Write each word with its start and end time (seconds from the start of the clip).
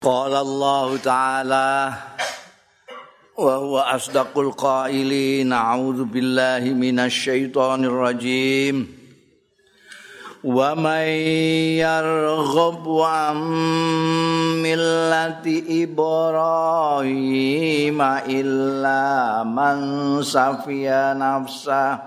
قال 0.00 0.32
الله 0.32 0.96
تعالى 0.96 1.92
وهو 3.36 3.78
أصدق 3.78 4.38
القائلين 4.38 5.52
أعوذ 5.52 6.04
بالله 6.04 6.72
من 6.72 6.98
الشيطان 7.04 7.84
الرجيم. 7.84 8.96
ومن 10.44 11.06
يرغب 11.84 13.00
عن 13.00 13.36
ملة 14.64 15.62
إبراهيم 15.84 17.18
إلا 18.24 19.04
من 19.44 19.76
سفي 20.24 20.88
نفسه. 21.20 21.98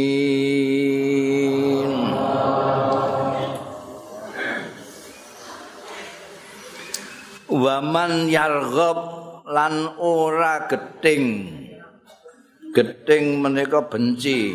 Waman 7.46 8.26
yarghab 8.28 8.98
lan 9.48 9.96
ora 9.96 10.66
geting 10.68 11.46
Geting 12.74 13.40
menika 13.40 13.80
benci 13.88 14.52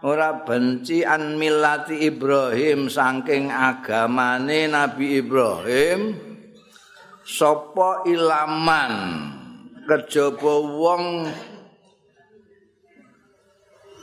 Ora 0.00 0.44
benci 0.44 1.04
an 1.04 1.36
millati 1.36 2.08
Ibrahim 2.08 2.88
saking 2.88 3.52
agamane 3.52 4.68
Nabi 4.68 5.20
Ibrahim. 5.20 6.16
Sapa 7.24 8.08
ilaman? 8.08 8.94
Kejaba 9.86 10.54
wong 10.70 11.04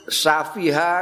safiha 0.08 0.94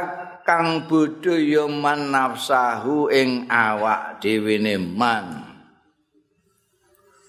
kang 0.46 0.86
bodho 0.86 1.34
ya 1.34 1.66
man 1.66 2.10
nafsahu 2.14 3.10
ing 3.10 3.50
awak 3.50 4.22
dhewe 4.22 4.58
man. 4.78 5.42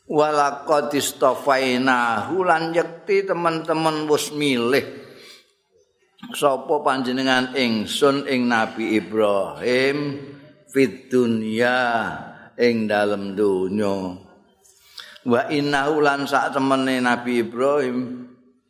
Walaqad 0.07 0.95
istafainahu 0.95 2.45
lan 2.45 2.71
yekti 2.71 3.27
teman-teman 3.27 4.07
wis 4.07 4.31
milih 4.31 5.06
sapa 6.33 6.81
panjenengan 6.81 7.53
ingsun 7.53 8.25
ing 8.25 8.49
Nabi 8.49 8.97
Ibrahim 8.97 9.97
fid 10.69 11.13
dunya 11.13 11.79
ing 12.57 12.89
dalem 12.89 13.37
donya? 13.37 14.17
Wa 15.27 15.51
innahu 15.51 16.01
lan 16.01 16.25
sak 16.25 16.55
temene 16.55 17.03
Nabi 17.03 17.43
Ibrahim 17.43 17.97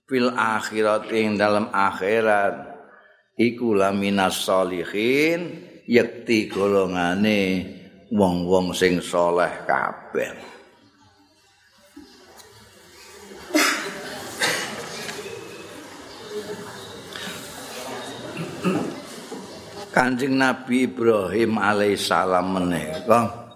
fil 0.09 0.33
akhirat 0.33 1.07
ing 1.13 1.37
dalem 1.37 1.69
akhirat. 1.71 2.75
Iku 3.37 3.77
laminas 3.77 4.41
solihin 4.41 5.61
yekti 5.85 6.49
golongane 6.49 7.69
wong-wong 8.09 8.73
sing 8.73 8.97
soleh 8.97 9.61
kabeh 9.69 10.56
Kanjeng 19.97 20.37
Nabi 20.37 20.85
Ibrahim 20.85 21.57
alaihissalam 21.57 22.45
menika 22.53 23.49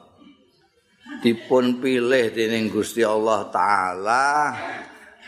dipun 1.22 1.78
pilih 1.78 2.34
dening 2.34 2.66
Gusti 2.66 3.06
Allah 3.06 3.45
taala 3.53 4.50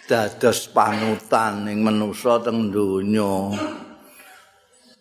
dados 0.10 0.66
panutan 0.74 1.70
ning 1.70 1.86
manusa 1.86 2.42
teng 2.42 2.74
donya 2.74 3.54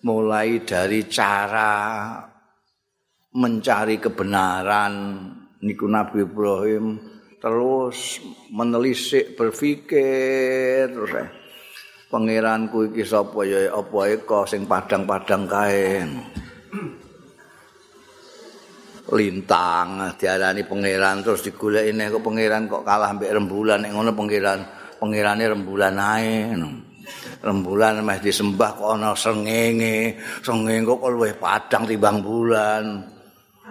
mulai 0.04 0.60
dari 0.60 1.08
cara 1.08 1.72
mencari 3.32 3.96
kebenaran 3.96 4.92
niku 5.64 5.88
Nabi 5.88 6.28
Ibrahim 6.28 7.00
terus 7.40 8.20
menelisik 8.52 9.32
berpikir 9.32 10.92
terus 10.92 11.12
eh. 11.16 11.41
Pangeranku 12.12 12.92
iki 12.92 13.08
sapa 13.08 13.40
ya? 13.48 13.72
Apa 13.72 14.12
eko 14.12 14.44
sing 14.44 14.68
padang-padang 14.68 15.48
kae? 15.48 16.04
Lintang 19.12 20.12
diarani 20.20 20.62
pangeran 20.68 21.24
terus 21.24 21.44
digoleki 21.44 21.96
nek 21.96 22.16
kok 22.16 22.24
pangeran 22.24 22.68
kok 22.68 22.84
kalah 22.84 23.10
mbek 23.16 23.32
rembulan 23.32 23.80
nek 23.84 23.92
ngono 23.92 24.12
pangeran 24.12 24.60
pangerane 25.00 25.44
rembulan 25.52 25.96
ae 26.00 26.32
rembulan 27.44 28.00
meh 28.00 28.18
disembah 28.22 28.72
kok 28.78 28.96
ana 28.96 29.12
srengenge 29.12 30.16
srengenge 30.40 30.86
kok 30.86 31.08
luwih 31.12 31.34
padang 31.36 31.84
timbang 31.88 32.20
bulan. 32.24 32.84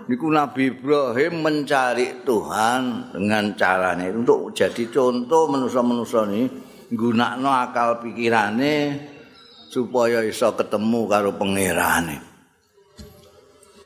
Niku 0.01 0.33
Nabi 0.33 0.73
Ibrahim 0.73 1.45
mencari 1.45 2.25
Tuhan 2.25 3.13
dengan 3.13 3.53
caranya 3.53 4.09
untuk 4.09 4.49
jadi 4.49 4.89
contoh 4.89 5.45
manusia-manusia 5.45 6.25
ini 6.25 6.49
nggunakno 6.91 7.47
akal 7.47 8.03
pikirane 8.03 8.99
supaya 9.71 10.19
iso 10.27 10.51
ketemu 10.51 11.01
karo 11.07 11.31
pangerane. 11.39 12.31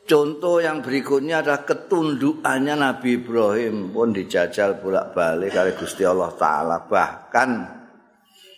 Contoh 0.06 0.62
yang 0.62 0.86
berikutnya 0.86 1.42
adalah 1.42 1.66
ketundukannya 1.66 2.78
Nabi 2.78 3.18
Ibrahim 3.18 3.90
pun 3.90 4.14
dijajal 4.14 4.78
bolak-balik 4.78 5.50
kali 5.50 5.74
Gusti 5.74 6.06
Allah 6.06 6.30
Ta'ala. 6.30 6.78
Bahkan 6.86 7.50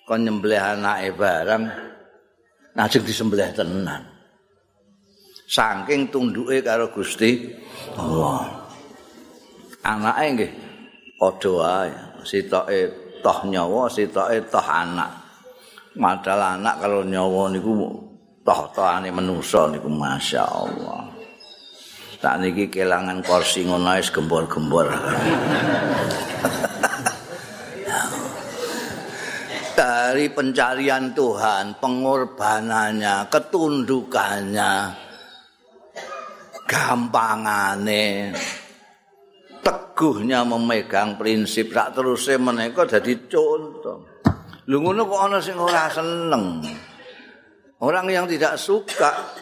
kon 0.04 0.28
nyembelih 0.28 0.60
anak 0.60 1.16
barang 1.16 1.64
najik 2.76 3.08
disembelih 3.08 3.56
tenan. 3.56 4.04
Saking 5.48 6.12
tunduke 6.12 6.60
karo 6.60 6.92
Gusti 6.92 7.48
Allah. 7.96 8.68
Anake 9.88 10.26
nggih 10.36 10.52
padha 11.16 11.52
wae 11.56 11.92
sitoke 12.28 13.07
toh 13.22 13.46
nyawa 13.48 13.90
sitoke 13.90 14.42
toh 14.50 14.64
anak. 14.64 15.12
Madal 15.98 16.38
anak 16.38 16.78
kalau 16.78 17.02
nyawa 17.02 17.50
niku 17.50 17.90
toh-tohane 18.48 19.12
manusa 19.12 19.68
niku 19.68 19.92
masyaallah. 19.92 21.04
Tak 22.18 22.42
niki 22.42 22.72
kelangan 22.74 23.22
kursi 23.22 23.68
ngono 23.68 23.94
wis 24.00 24.10
gembor-gembor. 24.10 24.90
Dari 29.78 30.26
pencarian 30.34 31.14
Tuhan, 31.14 31.78
pengorbanannya, 31.78 33.30
ketundukannya, 33.30 34.72
gampangane, 36.66 38.34
teguhnya 39.98 40.46
memegang 40.46 41.18
prinsip 41.18 41.74
sak 41.74 41.98
terusé 41.98 42.38
menika 42.38 42.86
dadi 42.86 43.18
contoh. 43.26 44.22
Lho 44.70 44.78
ngono 44.78 45.10
kok 45.10 45.22
ana 45.26 45.42
sing 45.42 45.58
ora 45.58 45.90
seneng. 45.90 46.62
Orang 47.82 48.06
yang 48.06 48.30
tidak 48.30 48.62
suka 48.62 49.34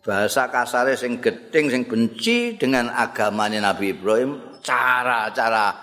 bahasa 0.00 0.48
kasare 0.48 0.96
sing 0.96 1.20
gedeng 1.20 1.68
sing 1.68 1.84
benci 1.84 2.56
dengan 2.56 2.88
agamanya 2.96 3.60
Nabi 3.60 3.92
Ibrahim, 3.92 4.56
cara-cara 4.64 5.76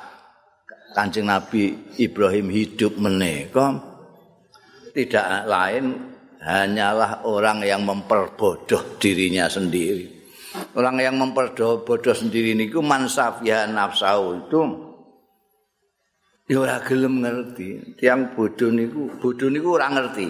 Kanjeng 0.97 1.29
Nabi 1.29 1.93
Ibrahim 2.01 2.49
hidup 2.49 2.97
menika 2.97 3.77
tidak 4.97 5.45
lain 5.45 6.17
hanyalah 6.41 7.21
orang 7.21 7.61
yang 7.61 7.85
memperbodoh 7.85 8.97
dirinya 8.97 9.45
sendiri. 9.45 10.18
Orang 10.77 11.01
yang 11.01 11.17
memperbodoh 11.17 12.13
sendiri 12.13 12.53
niku 12.53 12.77
mansafiyah 12.85 13.65
nafsau 13.73 14.37
itu 14.37 14.61
ya 16.45 16.61
ora 16.61 16.77
gelem 16.85 17.25
ngerti. 17.25 17.97
Tiang 17.97 18.37
bodoh 18.37 18.69
niku 18.69 19.09
bodoh 19.17 19.49
niku 19.49 19.77
ora 19.81 19.89
ngerti. 19.89 20.29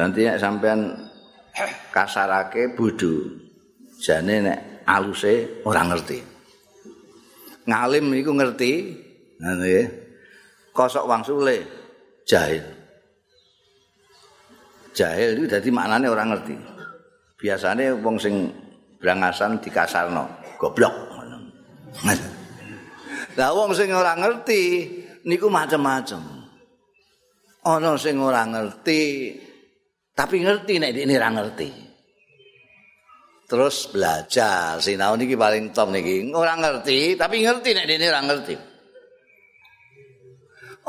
Nanti 0.00 0.20
nek 0.24 0.40
sampean 0.40 0.80
kasarake 1.92 2.72
bodoh. 2.72 3.36
Jane 4.00 4.40
nek 4.40 4.58
aluse 4.88 5.64
ora 5.68 5.84
ngerti. 5.84 6.18
Ngalim 7.68 8.04
niku 8.08 8.32
ngerti. 8.32 8.72
Ngono 9.44 9.64
ya. 9.68 9.84
Kosok 10.72 11.04
wangsule 11.04 11.58
jahil. 12.24 12.64
Jahil 14.96 15.36
itu 15.36 15.44
dadi 15.52 15.68
maknane 15.68 16.08
ora 16.08 16.24
ngerti. 16.24 16.77
Biasane 17.38 17.94
wong 18.02 18.18
sing 18.18 18.50
brangasan 18.98 19.62
dikasarno 19.62 20.26
goblok. 20.58 20.94
Lah 23.38 23.50
wong 23.54 23.70
sing 23.70 23.94
ora 23.94 24.18
ngerti 24.18 24.62
niku 25.22 25.46
macam-macam 25.46 26.38
ana 27.62 27.94
sing 27.94 28.18
ora 28.18 28.42
ngerti 28.42 29.02
tapi 30.16 30.42
ngerti 30.42 30.82
nek 30.82 30.90
ini 30.90 31.14
ora 31.14 31.30
ngerti. 31.30 31.68
Terus 33.48 33.88
belajar 33.88 34.76
sinau 34.82 35.16
niki 35.16 35.32
paling 35.38 35.72
top 35.72 35.94
niki. 35.94 36.34
Ora 36.34 36.58
ngerti 36.58 37.14
tapi 37.14 37.46
ngerti 37.46 37.70
nek 37.72 37.86
dene 37.86 38.06
ora 38.10 38.22
ngerti. 38.26 38.54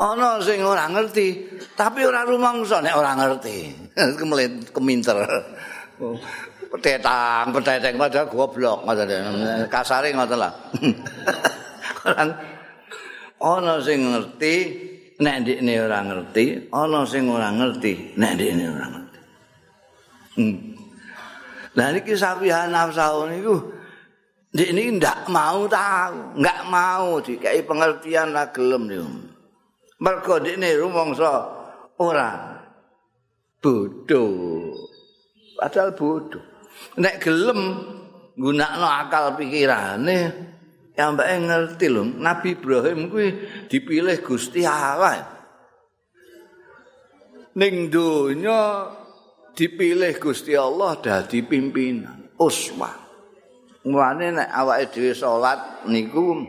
Ana 0.00 0.40
sing 0.42 0.60
ora 0.66 0.90
ngerti 0.90 1.26
tapi 1.78 2.02
ora 2.02 2.26
rumangsa 2.26 2.82
nek 2.82 2.98
ora 2.98 3.14
ngerti. 3.14 3.56
Kemelit 4.18 4.74
keminter 4.74 5.16
petetang 6.70 7.52
peteteng 7.52 7.94
padahal 8.00 8.26
goblok 8.30 8.78
ngoten 8.88 9.68
kasare 9.68 10.10
ngoten 10.16 10.38
lah 10.40 10.52
ana 13.40 13.74
sing 13.84 13.98
ngerti 14.08 14.54
nek 15.20 15.36
ndekne 15.44 15.72
ora 15.80 16.00
ngerti 16.04 16.44
ana 16.72 17.00
sing 17.04 17.28
ora 17.28 17.48
ngerti 17.52 18.16
nek 18.16 18.32
ndekne 18.36 18.64
ora 18.68 18.86
ngerti 18.88 19.18
hmm. 20.40 20.56
Lah 21.70 21.94
niki 21.94 22.18
sapihan 22.18 22.74
nafsu 22.74 23.30
niku 23.30 23.54
Dik 24.50 24.74
ini 24.74 24.98
ndak 24.98 25.30
mau 25.30 25.70
tahu, 25.70 26.42
nggak 26.42 26.60
mau 26.66 27.22
dikai 27.22 27.62
pengertian 27.62 28.34
lah 28.34 28.50
gelem 28.50 28.90
niku. 28.90 29.06
Mergo 30.02 30.42
dik 30.42 30.58
ini 30.58 30.74
rumangsa 30.74 31.46
ora 32.02 32.58
bodoh. 33.62 34.49
Padahal 35.60 35.92
bodoh. 35.92 36.40
Nek 36.96 37.20
gelem 37.20 37.60
gunakno 38.32 38.88
akal 38.88 39.36
pikirane 39.36 40.18
ya 40.96 41.12
mbake 41.12 41.36
ngerti 41.44 41.86
lho, 41.92 42.02
Nabi 42.16 42.56
Ibrahim 42.56 43.12
kuwi 43.12 43.28
dipilih 43.68 44.16
Gusti 44.24 44.64
Allah. 44.64 45.20
Ning 47.60 47.92
donya 47.92 48.88
dipilih 49.52 50.16
Gusti 50.16 50.56
Allah 50.56 50.96
dadi 50.96 51.44
pimpinan 51.44 52.32
uswah 52.40 52.96
mulane 53.84 54.32
nek 54.32 54.48
awake 54.48 54.92
dhewe 54.92 55.12
salat 55.12 55.84
niku 55.88 56.40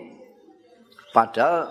padahal 1.11 1.67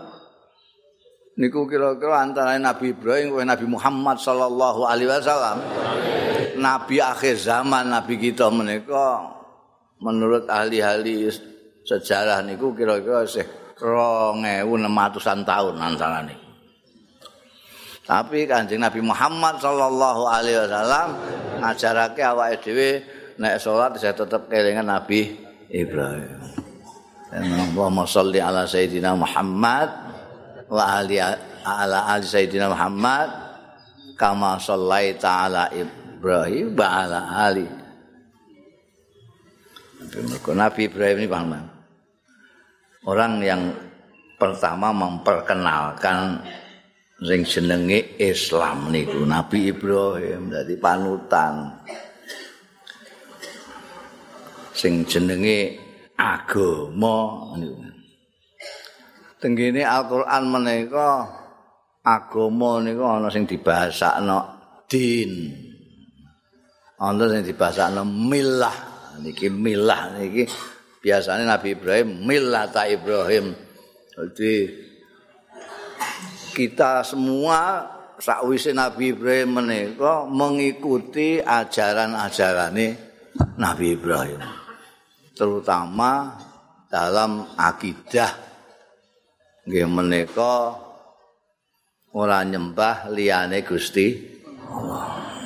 niku 1.41 1.65
kira-kira 1.65 2.21
antara 2.25 2.61
Nabi 2.61 2.93
Ibrahim 2.93 3.37
dan 3.41 3.57
Nabi 3.57 3.67
Muhammad 3.69 4.21
sallallahu 4.21 4.85
alaihi 4.85 5.09
wasallam 5.09 5.59
nabi 6.61 7.01
akhir 7.01 7.41
zaman 7.41 7.89
nabi 7.89 8.21
kita 8.21 8.53
menika 8.53 9.41
menurut 10.01 10.45
ahli-ahli 10.49 11.29
sejarah 11.85 12.45
niku 12.45 12.73
kira-kira 12.77 13.25
sih 13.25 13.45
2600-an 13.81 15.41
tahun 15.49 15.75
niku 16.29 16.49
Tapi 18.11 18.43
Kanjeng 18.43 18.83
Nabi 18.83 19.01
Muhammad 19.07 19.63
sallallahu 19.63 20.27
alaihi 20.27 20.59
wasallam 20.59 21.09
ngajarake 21.63 22.23
awake 22.27 22.59
dhewe 22.59 23.07
nek 23.39 23.63
salat 23.63 23.95
saya 24.03 24.11
tetep 24.11 24.51
kelingan 24.51 24.91
Nabi 24.91 25.31
Ibrahim. 25.71 26.43
Allahumma 27.31 28.03
sholli 28.11 28.43
ala 28.43 28.67
sayyidina 28.67 29.15
Muhammad 29.15 29.89
wa 30.67 30.99
ala 30.99 31.99
ali 32.11 32.27
sayyidina 32.27 32.67
Muhammad 32.75 33.31
kama 34.19 34.59
shallaita 34.59 35.47
ala 35.47 35.71
Ibrahim 35.71 36.00
wa 36.21 36.87
ala 36.87 37.21
ali. 37.49 37.67
Nabi 40.51 40.81
Ibrahim 40.89 41.17
ini 41.23 41.29
paham 41.29 41.53
orang 43.05 43.33
yang 43.41 43.63
pertama 44.41 44.93
memperkenalkan 44.93 46.41
sing 47.21 47.45
jenenge 47.45 48.17
Islam 48.17 48.89
niku 48.89 49.23
Nabi 49.25 49.73
Ibrahim 49.73 50.49
dadi 50.49 50.75
panutan. 50.81 51.85
Sing 54.73 55.05
jenenge 55.05 55.77
agama 56.17 57.53
niku. 57.61 57.85
Tenggene 59.41 59.85
Al-Qur'an 59.85 60.45
menika 60.49 61.29
agama 62.05 62.81
niku 62.81 63.05
ana 63.05 63.29
sing 63.29 63.45
dibahasakno 63.45 64.41
din 64.89 65.70
ana 67.01 67.25
sing 67.33 67.43
dibahasakno 67.49 68.05
milah. 68.05 68.77
Niki 69.25 69.49
milah 69.49 70.17
niki. 70.21 70.45
Biasanya 71.01 71.57
Nabi 71.57 71.73
Ibrahim 71.73 72.29
milah 72.29 72.69
ta 72.69 72.85
Ibrahim. 72.85 73.57
Jadi 74.13 74.69
kita 76.53 77.01
semua 77.01 77.89
sakwise 78.21 78.77
Nabi 78.77 79.17
Ibrahim 79.17 79.65
menika 79.65 80.29
mengikuti 80.29 81.41
ajaran-ajaran 81.41 82.77
Nabi 83.57 83.87
Ibrahim 83.97 84.45
terutama 85.33 86.37
dalam 86.93 87.49
akidah. 87.57 88.53
Nggih 89.65 89.89
menika 89.89 90.77
ora 92.13 92.45
nyembah 92.45 93.09
liyane 93.09 93.65
Gusti 93.65 94.37
Allah 94.69 95.40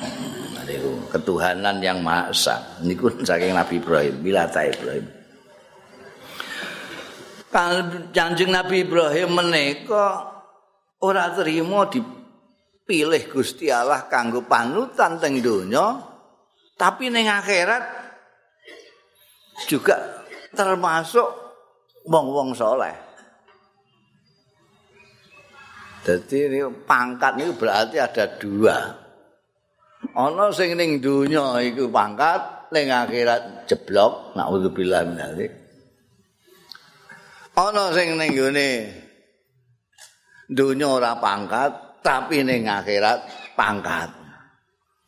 ketuhanan 1.15 1.79
yang 1.79 2.03
maha 2.03 2.35
esa 2.35 2.83
niku 2.83 3.07
saking 3.23 3.55
Nabi 3.55 3.79
Ibrahim 3.79 4.15
bilata 4.19 4.67
Ibrahim 4.67 5.07
Kanjeng 8.11 8.51
Nabi 8.51 8.83
Ibrahim 8.83 9.31
menika 9.31 10.27
ora 10.99 11.31
terima 11.31 11.87
dipilih 11.87 13.31
Gusti 13.31 13.71
Allah 13.71 14.11
kanggo 14.11 14.43
panutan 14.43 15.15
teng 15.23 15.39
donya 15.39 16.15
tapi 16.75 17.07
ning 17.07 17.31
akhirat 17.31 17.83
juga 19.71 19.95
termasuk 20.51 21.27
wong-wong 22.03 22.51
soleh. 22.51 22.95
Jadi 26.05 26.37
ini 26.51 26.59
pangkat 26.85 27.39
ini 27.41 27.55
berarti 27.55 27.97
ada 27.97 28.25
dua. 28.37 29.04
Ono 30.13 30.53
sing 30.53 30.77
ning 30.77 31.01
donya 31.01 31.57
iku 31.63 31.89
pangkat, 31.89 32.69
ning 32.69 32.91
akhirat 32.91 33.65
jeblok, 33.65 34.37
naudzubillah 34.37 35.01
min 35.07 35.17
dzalik. 35.17 35.51
Ono 37.55 37.83
sing 37.95 38.19
ning 38.19 38.35
gone 38.35 38.69
dunya 40.51 40.87
ora 40.91 41.15
pangkat 41.17 42.03
tapi 42.03 42.43
ning 42.43 42.67
akhirat 42.67 43.23
pangkat. 43.55 44.11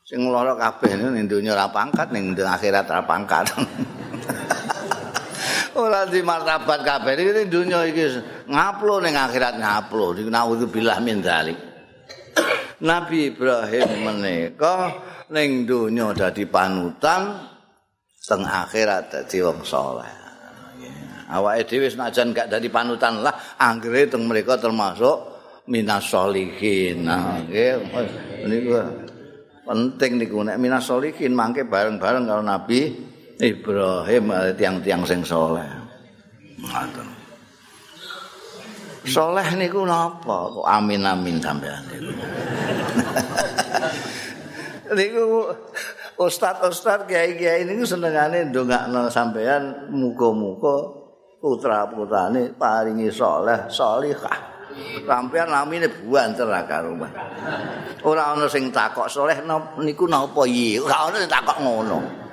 Sing 0.08 0.24
lara 0.32 0.56
kabeh 0.56 0.96
ning 0.96 1.28
dunya 1.28 1.52
ora 1.52 1.68
pangkat 1.68 2.16
ning 2.16 2.32
akhirat 2.34 2.88
ora 2.88 3.04
pangkat. 3.04 3.46
Ora 5.78 6.10
di 6.10 6.26
martabat 6.26 6.82
kabeh 6.82 7.14
iki 7.22 7.54
dunya 7.54 7.86
iki 7.86 8.10
ngaplo 8.50 8.98
ning 8.98 9.14
akhirat 9.14 9.62
ngaplo. 9.62 10.18
Naudzubillah 10.26 10.98
min 11.06 11.22
dzalik 11.22 11.67
Nabi 12.78 13.34
Ibrahim 13.34 14.06
menika 14.06 14.94
ning 15.34 15.66
dunya 15.66 16.14
dadi 16.14 16.46
panutan 16.46 17.42
teng 18.22 18.46
akhirat 18.46 19.10
dadi 19.10 19.42
wong 19.42 19.66
saleh. 19.66 20.12
Awake 21.28 21.68
dhewe 21.68 21.90
senajan 21.90 22.32
gak 22.32 22.48
dadi 22.54 22.70
panutan 22.70 23.26
lah 23.26 23.58
anggere 23.60 24.08
teng 24.08 24.30
mereka 24.30 24.56
termasuk 24.62 25.36
minas 25.68 26.08
solihin 26.08 27.04
nah 27.04 27.42
nggih 27.44 27.82
penting 29.66 30.12
niku. 30.22 30.46
Nek 30.46 30.56
minas 30.62 30.86
solihin 30.86 31.34
mangke 31.34 31.66
bareng-bareng 31.66 32.30
karo 32.30 32.46
Nabi 32.46 32.94
Ibrahim 33.42 34.54
tiang-tiang 34.56 35.02
sing 35.04 35.26
saleh. 35.26 35.68
Ngoten 36.62 37.17
Soleh 39.08 39.48
niku 39.56 39.88
napa 39.88 40.52
amin 40.68 41.08
amin 41.08 41.40
sampean 41.40 41.80
niku. 41.88 42.12
niku 45.00 45.26
ustaz-ustaz 46.20 47.08
kiai-kiai 47.08 47.64
niku 47.64 47.88
senengane 47.88 48.52
ndongakno 48.52 49.08
sampean 49.08 49.88
muga-muga 49.96 50.92
putra-putrane 51.40 52.52
paringi 52.60 53.08
saleh 53.08 53.72
salihah. 53.72 54.60
Sampeyan 55.08 55.50
namine 55.50 55.90
buanter 55.90 56.52
karo 56.70 56.94
Ora 58.06 58.36
ana 58.36 58.46
sing 58.46 58.70
takok 58.70 59.08
saleh 59.08 59.40
niku 59.80 60.04
napa 60.04 60.44
iki? 60.44 60.84
Ora 60.84 61.08
ana 61.08 61.16
sing 61.16 61.32
takok 61.32 61.58
ngono. 61.64 62.27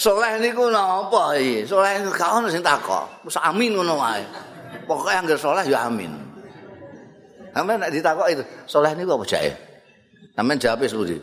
Saleh 0.00 0.40
niku 0.40 0.72
napa 0.72 1.36
iki? 1.36 1.68
Saleh 1.68 2.00
gak 2.08 2.40
ana 2.40 2.48
sing 2.48 2.64
takok. 2.64 3.04
Wis 3.28 3.36
amin 3.36 3.76
ngono 3.76 4.00
wae. 4.00 4.24
Pokoke 4.88 5.12
anggere 5.12 5.36
saleh 5.36 5.68
ya 5.68 5.84
amin. 5.84 6.08
Sampe 7.52 7.76
nek 7.76 7.92
ditakok 7.92 8.32
itu, 8.32 8.40
saleh 8.64 8.96
niku 8.96 9.20
apa 9.20 9.28
jae? 9.28 9.52
Sampe 10.32 10.56
jawab 10.56 10.80
wis 10.80 10.96
pundi? 10.96 11.20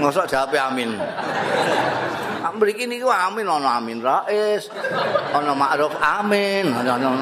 Ngosok 0.00 0.24
jawab 0.24 0.56
amin. 0.56 0.96
mriki 2.56 2.88
niku 2.88 3.12
amin 3.12 3.44
ana 3.44 3.78
amin 3.78 4.00
rais 4.00 4.72
ana 5.36 5.52
makruf 5.52 5.92
amin 6.00 6.72
ana 6.72 6.96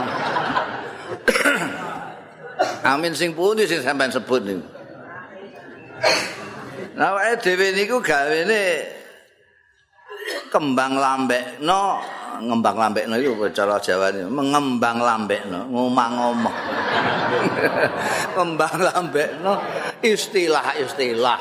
amin 2.95 3.13
sing 3.13 3.35
pundi 3.35 3.67
sing 3.67 3.83
sampean 3.83 4.15
sebut 4.15 4.47
niku 4.47 4.63
Nah, 6.95 7.19
dhewe 7.43 7.75
niku 7.75 7.99
gawene 7.99 8.87
kembang 10.49 10.97
lambekno, 10.97 12.01
ngembang 12.41 12.77
lambekno 12.79 13.15
iku 13.21 13.47
cara 13.53 13.77
Jawa 13.79 14.11
ini, 14.11 14.27
mengembang 14.27 14.99
lambekno, 15.03 15.69
ngomong-ngomong. 15.71 16.57
kembang 18.35 18.77
lambekno 18.91 19.53
istilah-istilah. 20.01 21.41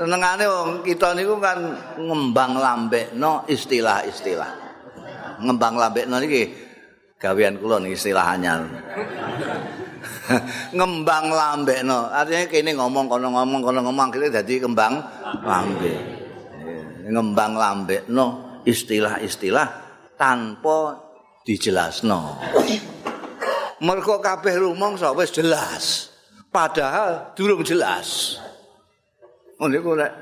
Senengane 0.00 0.44
wong 0.48 0.70
kita 0.80 1.12
niku 1.12 1.36
kan 1.36 1.60
ngembang 2.00 2.56
lambekno 2.56 3.44
istilah-istilah. 3.48 4.52
Ngembang 5.40 5.76
lambekno 5.76 6.16
niki 6.20 6.42
gawean 7.20 7.60
kula 7.60 7.80
niki 7.80 7.96
istilah 7.96 8.24
anyar. 8.24 8.64
ngembang 10.76 11.28
lambekno. 11.28 12.08
Artinya 12.08 12.48
kene 12.48 12.72
ngomong 12.76 13.12
kono 13.12 13.28
ngomong 13.28 13.60
kono 13.60 13.80
ngomong 13.84 14.08
kene 14.08 14.32
dadi 14.32 14.56
kembang 14.56 15.04
lambe. 15.44 16.19
Ngembang 17.10 17.58
lambekno 17.58 18.26
istilah-istilah 18.62 19.68
tanpa 20.14 20.94
dijelasno. 21.42 22.38
Mergo 23.82 24.22
kabeh 24.22 24.62
rumangsa 24.62 25.10
wis 25.16 25.34
jelas. 25.34 26.14
Padahal 26.54 27.34
durung 27.34 27.66
jelas. 27.66 28.38
Ngono 29.58 29.74
iku 29.74 29.90
nek 29.98 30.12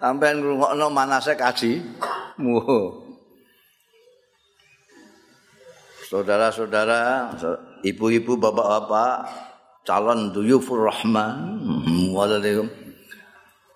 sampean 0.00 0.40
ngrungokno 0.40 0.86
manase 0.88 1.36
kaji. 1.36 1.72
Saudara-saudara, 6.10 7.30
ibu-ibu, 7.86 8.34
bapak-bapak, 8.34 9.30
calon 9.86 10.34
duyufur 10.34 10.90
rahman 10.90 11.62
walaikum 12.10 12.66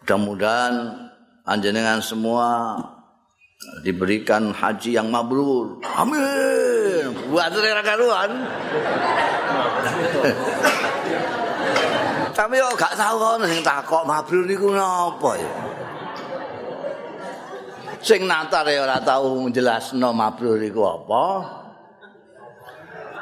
mudah-mudahan 0.04 1.03
anjenengan 1.44 2.00
semua 2.00 2.80
diberikan 3.84 4.52
haji 4.52 4.96
yang 4.96 5.12
mabrur. 5.12 5.80
Amin. 5.84 7.12
Buat 7.28 7.52
rera 7.56 7.82
karuan. 7.84 8.30
Tapi 12.34 12.58
kok 12.58 12.74
gak 12.74 12.98
tahu 12.98 13.16
kan 13.22 13.46
sing 13.46 13.62
takok 13.62 14.02
mabrur 14.02 14.42
niku 14.42 14.74
napa 14.74 15.38
ya? 15.38 15.52
Sing 18.04 18.26
natar 18.28 18.68
ya 18.68 18.84
ora 18.84 19.00
tau 19.00 19.38
menjelasno 19.38 20.12
mabrur 20.12 20.60
iku 20.60 20.82
apa 20.84 21.24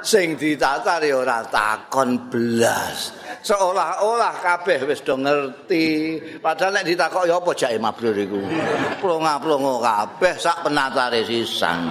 sing 0.03 0.35
ditatar 0.35 1.01
ya 1.03 1.23
ora 1.23 1.41
takon 1.47 2.29
belas. 2.29 3.15
Seolah-olah 3.43 4.35
kabeh 4.39 4.87
wis 4.87 5.03
do 5.03 5.19
ngerti. 5.19 6.19
Padahal 6.39 6.79
nek 6.79 6.87
ditakok 6.87 7.27
ya 7.27 7.39
apa 7.39 7.51
jake 7.55 7.79
mabrur 7.79 8.15
iku. 8.15 8.39
Plonga-plongo 9.03 9.83
kabeh 9.83 10.35
sak 10.39 10.63
penatare 10.67 11.27
sisan. 11.27 11.91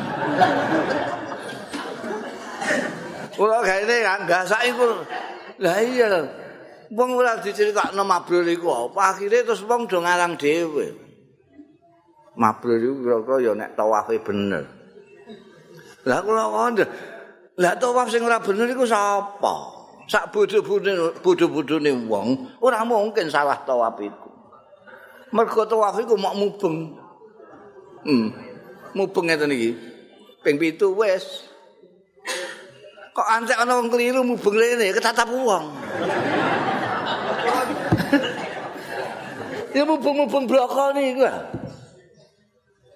Kula 3.36 3.60
gaene 3.64 3.98
kan 4.04 4.22
gasak 4.28 4.64
iku. 4.70 5.04
Lah 5.60 5.80
iya. 5.84 6.08
Wong 6.92 7.10
ora 7.16 7.40
diceritakno 7.40 8.04
mabrur 8.04 8.48
iku 8.48 8.92
apa 8.92 9.16
akhire 9.16 9.48
terus 9.48 9.64
wong 9.64 9.88
do 9.88 10.00
ngarang 10.04 10.40
dhewe. 10.40 10.88
Mabrur 12.40 12.80
iku 12.80 12.96
kira-kira 13.04 13.36
ya 13.44 13.52
nek 13.56 13.76
tawafe 13.76 14.20
bener. 14.24 14.64
Lah 16.08 16.20
kula 16.24 16.48
ngono 16.48 16.84
Lah 17.62 17.78
tawaf 17.78 18.10
sing 18.10 18.26
ora 18.26 18.42
bener 18.42 18.74
iku 18.74 18.90
sapa? 18.90 19.54
Sak 20.10 20.34
bodho-bodhone 20.34 21.92
wong 22.10 22.28
ora 22.58 22.82
mungkin 22.82 23.30
salah 23.30 23.62
tawaf 23.62 24.02
iku. 24.02 24.30
Mergo 25.30 25.62
tawaf 25.70 26.02
iku 26.02 26.18
mok 26.18 26.36
mubeng. 26.42 26.98
Hmm. 28.02 28.34
Mubeng 28.98 29.30
ngeten 29.30 29.54
iki. 29.54 29.78
Ping 30.42 30.58
7 30.58 30.90
wis. 30.98 31.46
Kok 33.14 33.28
antek 33.30 33.62
ana 33.62 33.78
wong 33.78 33.94
keliru 33.94 34.26
mubeng 34.26 34.58
rene 34.58 34.90
ketatap 34.90 35.30
wong. 35.30 35.70
ya 39.78 39.86
mubeng-mubeng 39.86 40.50
bloko 40.50 40.98
niku. 40.98 41.30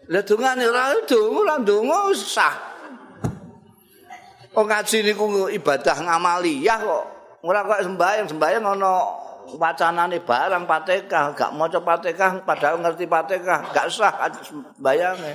Lah 0.10 0.22
dongane 0.26 0.66
ora 0.66 0.98
donga, 1.06 1.38
ora 1.38 1.56
donga 1.62 2.10
sah. 2.18 2.75
Oh 4.56 4.64
ngaji 4.64 5.04
niku 5.04 5.52
ibadah 5.52 5.98
ngamaliyah 6.00 6.80
kok. 6.80 7.04
Ora 7.44 7.60
kok 7.62 7.84
sembahyang, 7.84 8.28
sembahyang 8.32 8.64
ana 8.64 8.94
wacanane 9.54 10.18
barang 10.24 10.64
Fatihah, 10.66 11.36
gak 11.36 11.52
maca 11.54 11.78
Fatihah 11.78 12.42
padahal 12.42 12.82
ngerti 12.82 13.06
Fatihah, 13.06 13.60
gak 13.70 13.86
sah 13.92 14.16
sembayange. 14.42 15.34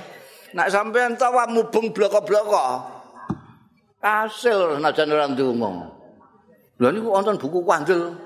Nek 0.51 0.67
sampean 0.67 1.15
tawa 1.15 1.47
mubeng 1.47 1.95
bloko-bloko. 1.95 2.99
Hasil 4.01 4.81
najan 4.81 5.13
ora 5.13 5.29
ndonga. 5.29 5.69
Lha 6.81 6.89
niku 6.89 7.13
wonten 7.13 7.37
buku 7.37 7.61
kandel 7.61 8.17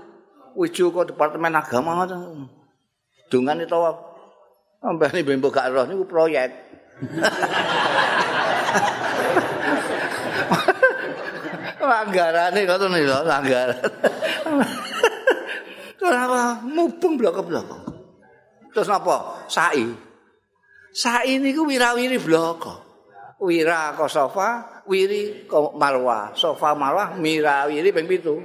Wijo 0.56 0.88
kok 0.88 1.12
Departemen 1.12 1.60
Agama 1.60 2.00
ngoten. 2.00 2.48
Dungane 3.28 3.68
tawa 3.68 3.92
sampeyan 4.80 5.28
mbembo 5.28 5.52
gak 5.52 5.68
roh 5.76 5.84
niku 5.84 6.08
proyek. 6.08 6.56
anggarane 11.88 12.66
ngoten 12.66 12.94
lho 12.94 13.18
anggaran 13.26 13.80
Kenapa 16.06 16.62
mubeng 16.62 17.18
blok-blok? 17.18 17.66
Terus 18.70 18.90
napa? 18.92 19.48
Sai. 19.50 19.90
Sai 20.94 21.42
niku 21.42 21.66
wirawiri 21.66 22.22
blok. 22.22 22.86
Wira 23.42 23.98
ka 23.98 24.06
sofa, 24.06 24.86
wiri 24.86 25.50
ka 25.50 25.74
marwah. 25.74 26.38
Sofa 26.38 26.78
marwah 26.78 27.18
mirawiri 27.18 27.90
ping 27.90 28.06
7. 28.06 28.38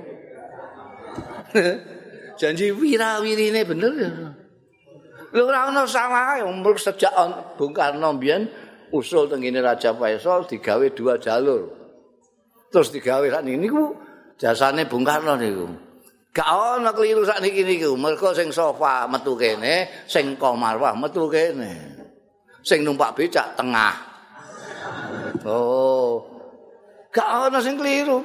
Janji 2.40 2.72
wirawirine 2.72 3.60
bener 3.66 3.92
ya. 3.98 4.10
Lho 5.30 5.46
ora 5.46 5.70
ono 5.70 5.86
salah 5.86 6.42
sejak 6.74 7.14
Bung 7.54 7.70
Karno 7.70 8.18
mbiyen 8.18 8.50
usul 8.90 9.30
tengene 9.30 9.62
Raja 9.62 9.94
Faisal 9.94 10.42
digawe 10.48 10.90
dua 10.90 11.22
jalur. 11.22 11.79
Terus 12.70 12.94
digawe 12.94 13.26
sak 13.26 13.42
niki 13.42 13.58
niku 13.58 13.92
jasane 14.38 14.86
Bung 14.86 15.02
Karno 15.02 15.34
niku. 15.36 15.66
Gak 16.30 16.46
ana 16.46 16.94
keliru 16.94 17.26
sak 17.26 17.42
niki 17.42 17.66
niku. 17.66 17.98
Mergo 17.98 18.30
sing 18.30 18.54
sofa 18.54 19.10
metu 19.10 19.34
kene, 19.34 20.06
sing 20.06 20.38
komarwah 20.38 20.94
metu 20.94 21.26
kene. 21.26 21.98
Sing 22.62 22.86
numpak 22.86 23.18
becak 23.18 23.58
tengah. 23.58 23.94
Oh. 25.42 26.22
Gak 27.10 27.50
ana 27.50 27.58
sing 27.58 27.74
keliru. 27.74 28.22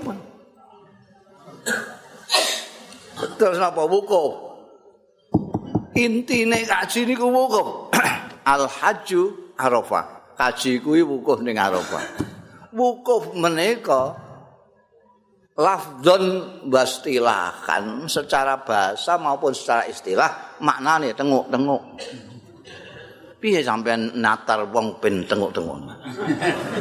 Terus 3.41 3.57
napa 3.57 3.83
wukuf? 3.89 4.37
Intine 5.97 6.61
kaji 6.61 7.09
niku 7.09 7.25
wukuf. 7.33 7.89
Al 8.53 8.69
hajju 8.69 9.55
Arafah. 9.57 10.37
Kaji 10.37 10.83
kuwi 10.85 11.01
wukuf 11.01 11.41
ning 11.41 11.57
Arafah. 11.57 12.05
Wukuf 12.75 13.33
menika 13.33 14.24
lafdon 15.55 16.23
wastilahan 16.67 18.11
secara 18.11 18.59
bahasa 18.59 19.15
maupun 19.15 19.55
secara 19.55 19.87
istilah 19.87 20.59
maknane 20.59 21.15
tenguk-tenguk. 21.15 21.83
Piye 23.39 23.63
sampean 23.63 24.11
natar 24.19 24.67
wong 24.67 24.99
ben 24.99 25.23
tenguk-tenguk. 25.23 25.79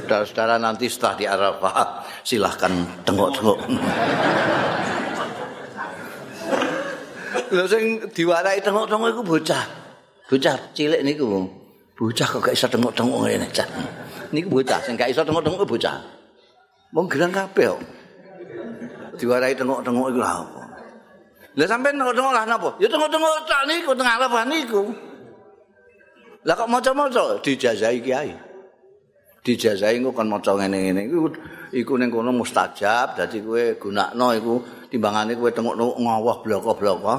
Saudara-saudara 0.07 0.59
nanti 0.59 0.91
setelah 0.91 1.15
di 1.15 1.25
Arafah 1.29 2.03
silahkan 2.27 2.73
tenguk-tenguk. 3.07 3.59
Lha 7.55 7.65
sing 7.71 8.03
diwarai 8.11 8.59
tenguk-tenguk 8.59 9.09
iku 9.15 9.23
bocah. 9.23 9.65
Bocah 10.27 10.55
cilik 10.75 11.05
niku. 11.07 11.47
Bocah 11.95 12.27
kok 12.27 12.43
gak 12.43 12.59
iso 12.59 12.67
tenguk-tenguk 12.67 13.23
ngene, 13.23 13.47
Cak. 13.55 13.71
Niku 14.35 14.51
bocah 14.51 14.83
sing 14.83 14.99
gak 14.99 15.15
iso 15.15 15.23
tenguk-tenguk 15.23 15.63
bocah. 15.63 16.03
Wong 16.91 17.07
gerang 17.07 17.31
kabeh 17.31 17.71
kok. 17.71 17.94
Diwarai 19.17 19.55
tengok-tengok 19.55 20.07
iku 20.13 20.21
apa? 20.23 20.63
Lah 21.55 21.67
sampean 21.71 21.95
tengok-tengok 21.95 22.33
lah 22.35 22.45
napa? 22.47 22.71
Ya 22.83 22.91
tengok-tengok 22.91 23.35
tak 23.47 23.63
niku 23.71 23.91
tengah 23.95 24.17
lapan 24.19 24.47
niku. 24.51 24.83
Lah 26.45 26.55
kok 26.59 26.69
maca-maca 26.69 27.39
dijazai 27.41 28.03
kiai. 28.03 28.35
Dijazai 29.45 30.01
engko 30.01 30.11
kan 30.17 30.27
maca 30.27 30.57
ngene-ngene 30.57 31.05
iku 31.07 31.29
iku 31.77 31.93
ning 32.01 32.09
kono 32.09 32.33
mustajab 32.33 33.13
dadi 33.13 33.45
kowe 33.45 33.77
gunakno 33.77 34.27
iku 34.35 34.55
timbangane 34.89 35.37
kowe 35.37 35.53
tengok-tengok 35.53 35.97
ngawah 36.01 36.37
bloko-bloko 36.41 37.15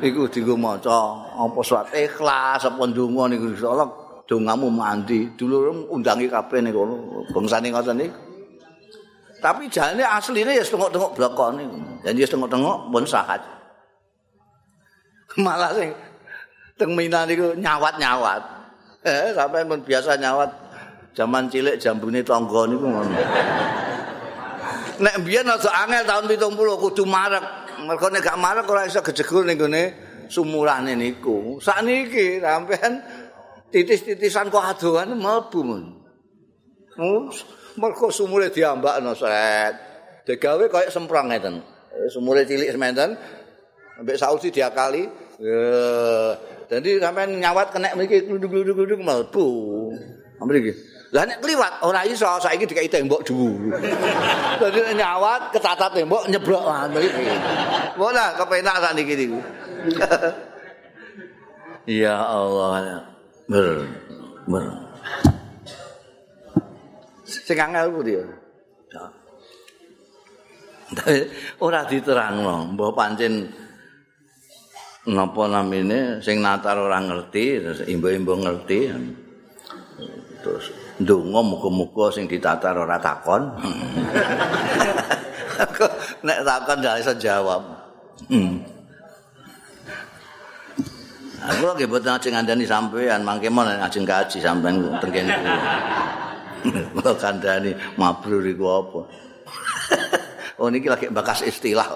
iku 0.00 0.30
dienggo 0.30 0.54
maca 0.54 0.98
apa 1.34 1.60
surat 1.66 1.90
ikhlas 1.90 2.62
apa 2.62 2.82
ndonga 2.88 3.34
niku 3.34 3.50
insyaallah 3.52 3.88
dongamu 4.24 4.70
mandi 4.70 5.34
dulur 5.34 5.90
undangi 5.90 6.30
kabeh 6.30 6.62
ning 6.62 6.72
kono 6.72 7.26
bangsane 7.34 7.68
ngoten 7.68 7.96
niku 8.00 8.23
Tapi 9.44 9.68
jane 9.68 10.00
asline 10.00 10.56
ya 10.56 10.64
tengok-tengok 10.64 11.20
blokone. 11.20 11.68
Jadi 12.00 12.24
ya 12.24 12.28
tengok-tengok 12.32 12.88
pun 12.88 13.04
sahat. 13.04 13.44
Malah 15.36 15.76
sing 15.76 15.92
teng 16.80 16.96
Mina 16.96 17.28
niku 17.28 17.52
nyawat-nyawat. 17.52 18.42
Eh, 19.04 19.36
sampai 19.36 19.68
pun 19.68 19.84
biasa 19.84 20.16
nyawat. 20.16 20.48
Zaman 21.12 21.52
cilik 21.52 21.76
jambune 21.76 22.24
tangga 22.24 22.64
niku 22.64 22.88
ngono. 22.88 23.20
Nek 25.04 25.16
biyen 25.28 25.44
aja 25.44 25.68
angel 25.76 26.08
tahun 26.08 26.24
70 26.24 26.80
kudu 26.80 27.04
marek. 27.04 27.44
Mergo 27.84 28.08
nek 28.08 28.24
gak 28.24 28.40
marek 28.40 28.64
ora 28.64 28.88
iso 28.88 29.04
gejegul 29.04 29.44
ning 29.44 29.60
gone 29.60 29.92
sumurane 30.32 30.96
niku. 30.96 31.60
Sakniki 31.60 32.40
sampean 32.40 33.04
titis-titisan 33.68 34.48
kok 34.48 34.64
adohan 34.64 35.12
mlebu 35.12 35.60
mun. 35.60 35.84
Mergo 37.74 38.08
sumure 38.10 38.50
diambakno 38.50 39.12
set. 39.18 39.74
Digawe 40.24 40.64
kaya 40.70 40.88
semprong 40.88 41.30
ngeten. 41.30 41.54
Sumure 42.10 42.46
cilik 42.46 42.70
sementen. 42.70 43.18
Ambek 43.98 44.18
sausi 44.18 44.50
diakali. 44.50 45.06
Jadi 46.70 46.90
sampean 47.02 47.38
nyawat 47.38 47.74
kena 47.74 47.92
mriki 47.98 48.26
gluduk-gluduk 48.26 48.98
mlebu. 49.02 49.48
Mriki. 50.44 50.72
Lah 51.14 51.22
nek 51.22 51.38
kliwat 51.38 51.78
ora 51.86 52.02
iso, 52.02 52.26
saiki 52.42 52.66
dikai 52.66 52.90
tembok 52.90 53.22
dhuwur. 53.22 53.78
Dadi 54.60 54.80
nyawat 54.98 55.54
kecatat 55.54 55.94
tembok 55.94 56.26
nyebrok 56.26 56.58
ngono 56.58 56.98
iki. 56.98 57.24
Wala 57.94 58.34
kepenak 58.34 58.82
sak 58.82 58.92
niki 58.98 59.14
niku. 59.14 59.38
Ya 61.84 62.16
Allah. 62.16 63.04
Ber. 63.44 63.84
Ber. 64.48 64.64
Sing 67.42 67.58
angel 67.58 67.90
ku 67.90 68.00
dia. 68.06 68.22
ora 71.58 71.82
diterangno, 71.88 72.76
mbah 72.76 72.92
pancen 72.94 73.50
napa 75.10 75.50
namine 75.50 76.22
sing 76.22 76.38
natar 76.38 76.78
ora 76.78 77.02
ngerti, 77.02 77.58
imbo-imbo 77.90 78.38
ngerti. 78.38 78.94
Terus 80.44 80.70
ndonga 81.00 81.40
muga-muga 81.42 82.14
sing 82.14 82.30
ditatar 82.30 82.78
ora 82.78 83.00
takon. 83.00 83.42
Nek 86.22 86.38
takon 86.46 86.78
ndak 86.78 87.00
iso 87.02 87.12
jawab. 87.18 87.62
Aku 91.44 91.60
lagi 91.68 91.84
buat 91.84 92.00
ngaji 92.00 92.32
ngandani 92.32 92.64
sampean, 92.64 93.20
mangke 93.20 93.52
mau 93.52 93.68
ngaji 93.68 94.00
kaji 94.00 94.38
sampean 94.40 94.80
tenggen 95.02 95.28
ku. 96.64 96.72
Kalau 96.72 97.14
kandani 97.20 97.76
mabrur 98.00 98.44
iku 98.48 98.64
apa? 98.80 99.00
oh 100.60 100.68
niki 100.72 100.88
lagi 100.88 101.12
bakas 101.12 101.44
istilah. 101.44 101.86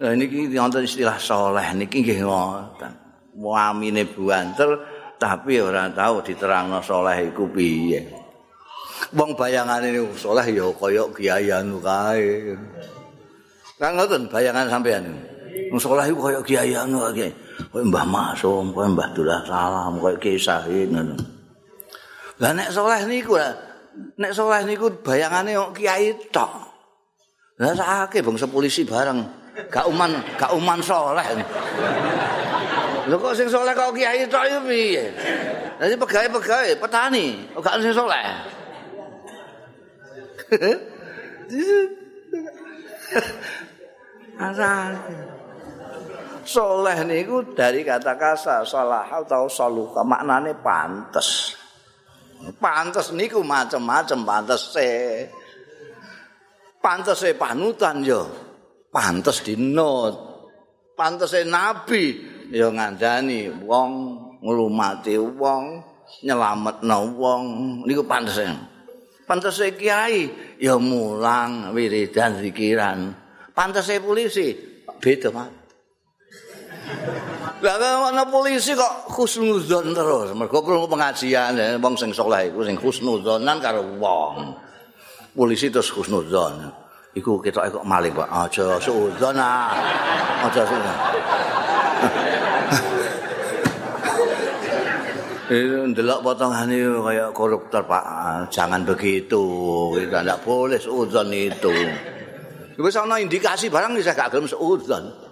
Nah 0.00 0.12
niki 0.16 0.48
wonten 0.56 0.88
istilah 0.88 1.20
soleh 1.20 1.76
niki 1.76 2.00
nggih 2.00 2.24
ngoten. 2.24 2.92
Muamine 3.36 4.06
buanter 4.08 4.78
tapi 5.18 5.62
ora 5.62 5.90
tahu 5.90 6.22
diterangno 6.24 6.82
saleh 6.82 7.30
iku 7.30 7.48
piye. 7.50 8.00
Wong 9.14 9.38
bayangane 9.38 9.94
saleh 10.18 10.46
ya 10.50 10.66
kaya 10.74 11.04
kiai 11.14 11.48
anu 11.50 11.78
kae. 11.78 12.54
Kan 13.78 13.98
ngoten 13.98 14.26
bayangan 14.30 14.66
sampean. 14.70 15.04
Wong 15.70 15.80
saleh 15.80 16.10
iku 16.10 16.20
kaya 16.30 16.40
kiai 16.42 16.72
anu 16.74 17.02
kae. 17.10 17.30
Kaya 17.70 17.84
Mbah 17.86 18.06
Maksum, 18.06 18.74
kaya 18.74 18.88
Mbah 18.90 19.08
Dullah 19.14 19.40
Salam, 19.46 19.98
kaya 20.02 20.58
ngono. 20.90 21.16
Lah 22.42 22.50
nek 22.50 22.68
saleh 22.74 23.06
niku 23.06 23.38
nek 24.18 24.32
saleh 24.34 24.62
niku 24.66 24.90
bayangane 25.02 25.54
kok 25.54 25.72
kiai 25.76 26.14
tok. 26.30 26.52
Lah 27.62 27.74
sakake 27.74 28.22
bangsa 28.22 28.50
polisi 28.50 28.82
bareng. 28.82 29.22
Gak 29.70 29.86
uman, 29.86 30.10
gak 30.34 30.50
uman 30.54 30.82
saleh. 30.82 31.26
Lho 33.06 33.16
kok 33.18 33.34
sing 33.38 33.46
saleh 33.46 33.70
kok 33.74 33.94
kiai 33.94 34.26
tok 34.26 34.44
yo 34.50 34.58
piye? 34.66 35.14
Dadi 35.78 35.94
pegawe-pegawe 35.98 36.70
petani, 36.78 37.46
kok 37.54 37.62
gak 37.62 37.78
sing 37.82 37.94
saleh. 37.94 38.26
Asal. 44.34 44.90
Soleh 46.44 46.98
niku 47.08 47.56
dari 47.56 47.80
kata 47.80 48.20
kasar 48.20 48.68
salah 48.68 49.08
atau 49.08 49.48
saluka 49.48 50.04
maknane 50.04 50.52
pantes. 50.60 51.56
Pantes 52.60 53.12
niku 53.16 53.40
macam-macam 53.40 54.18
pantes 54.24 54.76
se. 54.76 54.90
Pantes 56.80 57.20
se 57.20 57.32
panutan 57.36 58.04
yo. 58.04 58.28
Pantes 58.92 59.40
dinut. 59.40 60.14
Pantes 60.94 61.32
se 61.32 61.42
nabi 61.42 62.34
ya 62.52 62.68
ngandani 62.68 63.50
wong 63.64 63.92
nglumati 64.44 65.16
wong 65.16 65.80
nyelametno 66.20 66.98
wong 67.16 67.42
niku 67.88 68.04
pantese 68.04 68.46
pantese 69.24 69.72
kiai 69.72 70.28
ya 70.60 70.76
mulang 70.76 71.72
wiridan 71.72 72.44
zikiran 72.44 73.16
pantese 73.56 73.98
polisi 74.04 74.52
beda 75.00 75.32
mak 75.32 75.63
Lah 77.64 77.80
ana 77.80 78.28
polisi 78.28 78.76
kok 78.76 79.08
husnuzon 79.16 79.96
terus 79.96 80.36
mergo 80.36 80.60
krungu 80.60 80.84
pengajian 80.84 81.56
wong 81.80 81.96
sing 81.96 82.12
saleh 82.12 82.52
iku 82.52 82.60
sing 82.60 82.76
husnuzonan 82.76 83.56
karo 83.56 83.80
wong 83.96 84.52
polisi 85.32 85.72
terus 85.72 85.88
husnuzon 85.96 86.60
iku 87.16 87.40
ketoke 87.40 87.72
kok 87.72 87.88
maling 87.88 88.12
Pak 88.12 88.28
aja 88.28 88.76
suudzon 88.76 89.40
ah 89.40 89.72
aja 90.44 90.60
suudzon 90.60 90.96
ndelok 95.92 96.24
potongane 96.24 96.80
kaya 97.04 97.28
koruptor 97.30 97.84
Pak. 97.84 98.04
Jangan 98.48 98.80
begitu. 98.88 99.44
Kita 99.92 100.24
tidak 100.24 100.40
boleh 100.40 100.80
seuzon 100.80 101.28
itu. 101.30 101.74
Wis 102.80 102.96
ana 102.96 103.20
indikasi 103.20 103.68
barang 103.68 103.92
bisa 103.92 104.16
gak 104.16 104.32
gelem 104.32 104.48
seuzon. 104.48 105.23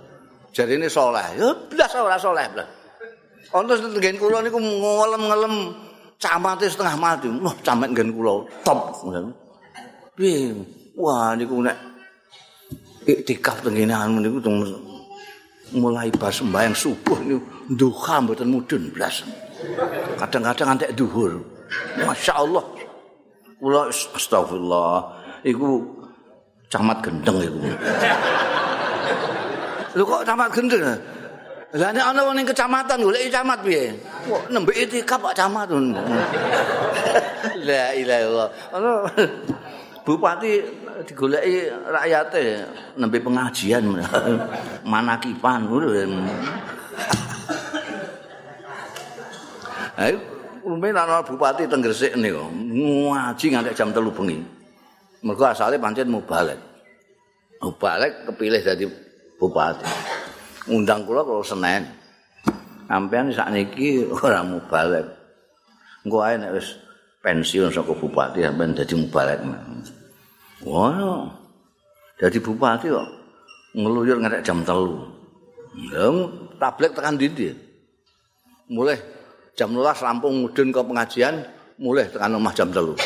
Jadi 0.53 0.77
ini 0.77 0.87
soleh. 0.87 1.27
Ya 1.41 1.49
blas 1.73 1.93
ora 1.97 2.21
soleh 2.21 2.45
blas. 2.53 2.69
Ono 3.53 3.73
nggen 3.73 4.17
kula 4.21 4.45
niku 4.45 4.61
ngelem-ngelem 4.61 5.55
camate 6.21 6.69
setengah 6.69 6.97
mati. 6.97 7.29
Wah, 7.29 7.57
camat 7.65 7.89
nggen 7.93 8.13
kula 8.13 8.45
top. 8.65 9.01
Piye? 10.17 10.53
Wah, 10.97 11.33
niku 11.33 11.65
nek 11.65 11.77
iktikaf 13.09 13.65
tengene 13.65 13.97
anu 13.97 14.21
niku 14.21 14.39
mulai 15.73 16.13
pas 16.13 16.37
sembahyang 16.37 16.77
subuh 16.77 17.17
niku 17.25 17.41
duha 17.73 18.21
mboten 18.21 18.53
mudun 18.53 18.93
blas. 18.93 19.25
Kadang-kadang 20.21 20.77
antek 20.77 20.93
duhur. 20.93 21.41
Masya 21.97 22.33
Allah. 22.37 22.65
Kula 23.57 23.89
astagfirullah. 23.89 25.17
Iku 25.49 25.81
camat 26.69 26.99
gendeng 27.01 27.41
iku. 27.41 27.59
Lho 29.93 30.03
kok 30.09 30.25
camat 30.25 30.49
gendeng? 30.53 30.85
Lah 31.73 31.89
nek 31.89 32.05
ana 32.05 32.21
wong 32.21 32.37
ning 32.37 32.45
kecamatan 32.45 33.01
golek 33.01 33.33
camat 33.33 33.65
piye? 33.65 33.97
Kok 34.29 34.53
nembe 34.53 34.77
itikaf 34.77 35.17
Pak 35.21 35.33
camat. 35.33 35.73
La 37.69 37.97
ilaha 37.97 38.21
illallah. 38.21 38.51
Bupati 40.05 40.59
digoleki 41.09 41.71
rakyate 41.89 42.45
nembe 43.01 43.23
pengajian 43.23 43.87
manakipan 44.93 45.65
ngono. 45.65 45.89
Ayo 49.97 50.17
umumnya 50.67 51.05
ana 51.05 51.23
bupati 51.23 51.71
teng 51.71 51.81
Gresik 51.81 52.19
niku 52.19 52.49
ngaji 53.13 53.47
nganti 53.49 53.77
jam 53.79 53.95
3 53.95 54.13
bengi. 54.13 54.39
Mergo 55.23 55.45
asale 55.47 55.79
pancen 55.79 56.11
mubalek. 56.11 56.59
Mubalek 57.63 58.27
kepilih 58.27 58.61
dadi 58.61 58.85
bupati. 59.43 59.83
Undang 60.71 61.03
kula 61.03 61.27
kalau 61.27 61.43
Senin. 61.43 61.83
Sampeyan 62.87 63.35
sakniki 63.35 64.07
ora 64.23 64.47
mubalek. 64.47 65.07
Engko 66.07 66.23
ae 66.23 66.39
nek 66.39 66.55
wis 66.55 66.79
pensiun 67.19 67.75
saka 67.75 67.91
bupati 67.91 68.47
sampeyan 68.47 68.79
dadi 68.79 68.95
mubalek. 68.95 69.43
Wah. 70.63 71.27
Dadi 72.23 72.39
bupati 72.39 72.87
kok 72.87 73.09
ngeluyur 73.75 74.23
nganti 74.23 74.47
jam 74.47 74.63
3. 74.63 75.91
Lah 75.91 76.13
tablet 76.61 76.95
tekan 76.95 77.19
ndi 77.19 77.51
Mulai 78.73 78.97
jam 79.53 79.73
12 79.73 80.05
rampung 80.05 80.35
mudun 80.45 80.73
ke 80.73 80.81
pengajian 80.81 81.45
mulai 81.77 82.09
tekan 82.09 82.37
omah 82.37 82.53
jam 82.57 82.73
3 82.73 82.97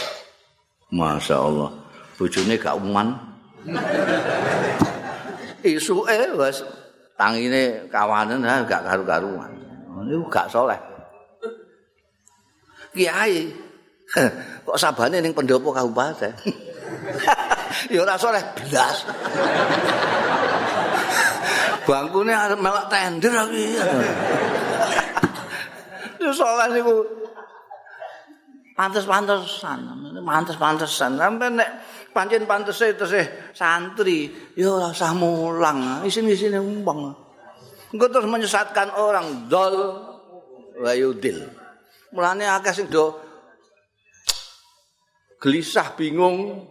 Masya 0.94 1.37
Allah 1.42 1.70
bojone 2.14 2.55
gak 2.55 2.79
uman 2.79 3.18
isu 5.74 6.07
eh 6.07 6.31
was 6.38 6.62
tangine 7.18 7.90
kawanan 7.90 8.46
ha 8.46 8.62
gak 8.62 8.87
karu-karuan. 8.87 9.50
Ini 10.07 10.22
gak 10.31 10.46
soleh. 10.46 10.79
Kiai 12.94 13.50
kok 14.66 14.79
sabane 14.79 15.18
ning 15.18 15.35
pendopo 15.35 15.74
kabupaten? 15.74 16.31
Ya 17.92 18.02
ora 18.02 18.16
soleh 18.16 18.40
blas. 18.57 19.05
Bangkune 21.87 22.33
arep 22.33 22.57
melok 22.57 22.88
tender 22.88 23.37
iki 23.52 23.76
saleh 26.35 26.66
niku. 26.74 26.96
Pantes-pantesan, 28.76 29.88
pantes-pantesan. 30.20 31.16
Sampai 31.16 31.48
nek 31.48 31.70
pancen 32.16 32.48
pantese 32.48 32.96
terus 32.96 33.12
santri, 33.52 34.33
ya 34.57 34.72
ora 34.72 34.88
usah 34.88 35.12
mulang, 35.12 36.00
isin-isine 36.09 36.57
umpang. 36.57 37.12
Engko 37.92 38.09
terus 38.09 38.24
menyesatkan 38.24 38.96
orang 38.96 39.52
dol 39.52 39.76
wa 40.81 40.92
yudil. 40.96 41.44
Mulane 42.16 42.48
akeh 42.48 42.72
sing 42.72 42.88
do 42.88 43.12
gelisah 45.37 45.92
bingung. 45.92 46.64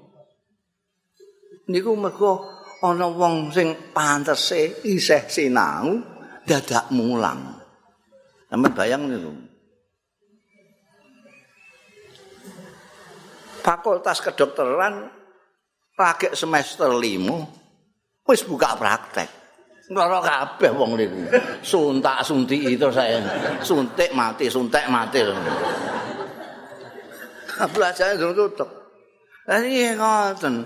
Niku 1.69 1.93
mergo 1.93 2.49
ana 2.81 3.05
wong 3.05 3.53
sing 3.53 3.93
pantese 3.93 4.81
isih 4.81 5.29
sinau 5.29 6.01
dadak 6.41 6.89
mulang. 6.89 7.61
Sampe 8.49 8.69
bayang 8.73 9.05
niku. 9.09 9.33
Fakultas 13.65 14.21
kedokteran 14.21 15.09
lagi 15.95 16.27
semester 16.35 16.91
5 16.91 18.27
wis 18.27 18.41
buka 18.43 18.75
praktek. 18.75 19.29
Loro 19.93 20.19
kabeh 20.19 20.71
wong 20.73 20.97
niku. 20.97 21.29
Suntak 21.61 22.25
suntik 22.25 22.57
itu 22.57 22.89
saya. 22.89 23.21
Suntik 23.61 24.11
mati, 24.11 24.49
suntik 24.49 24.89
mati. 24.89 25.21
Belajarnya 27.55 28.19
durung 28.19 28.35
tutup. 28.35 28.69
Lah 29.45 29.61
iya 29.61 29.93
ngoten. 29.93 30.65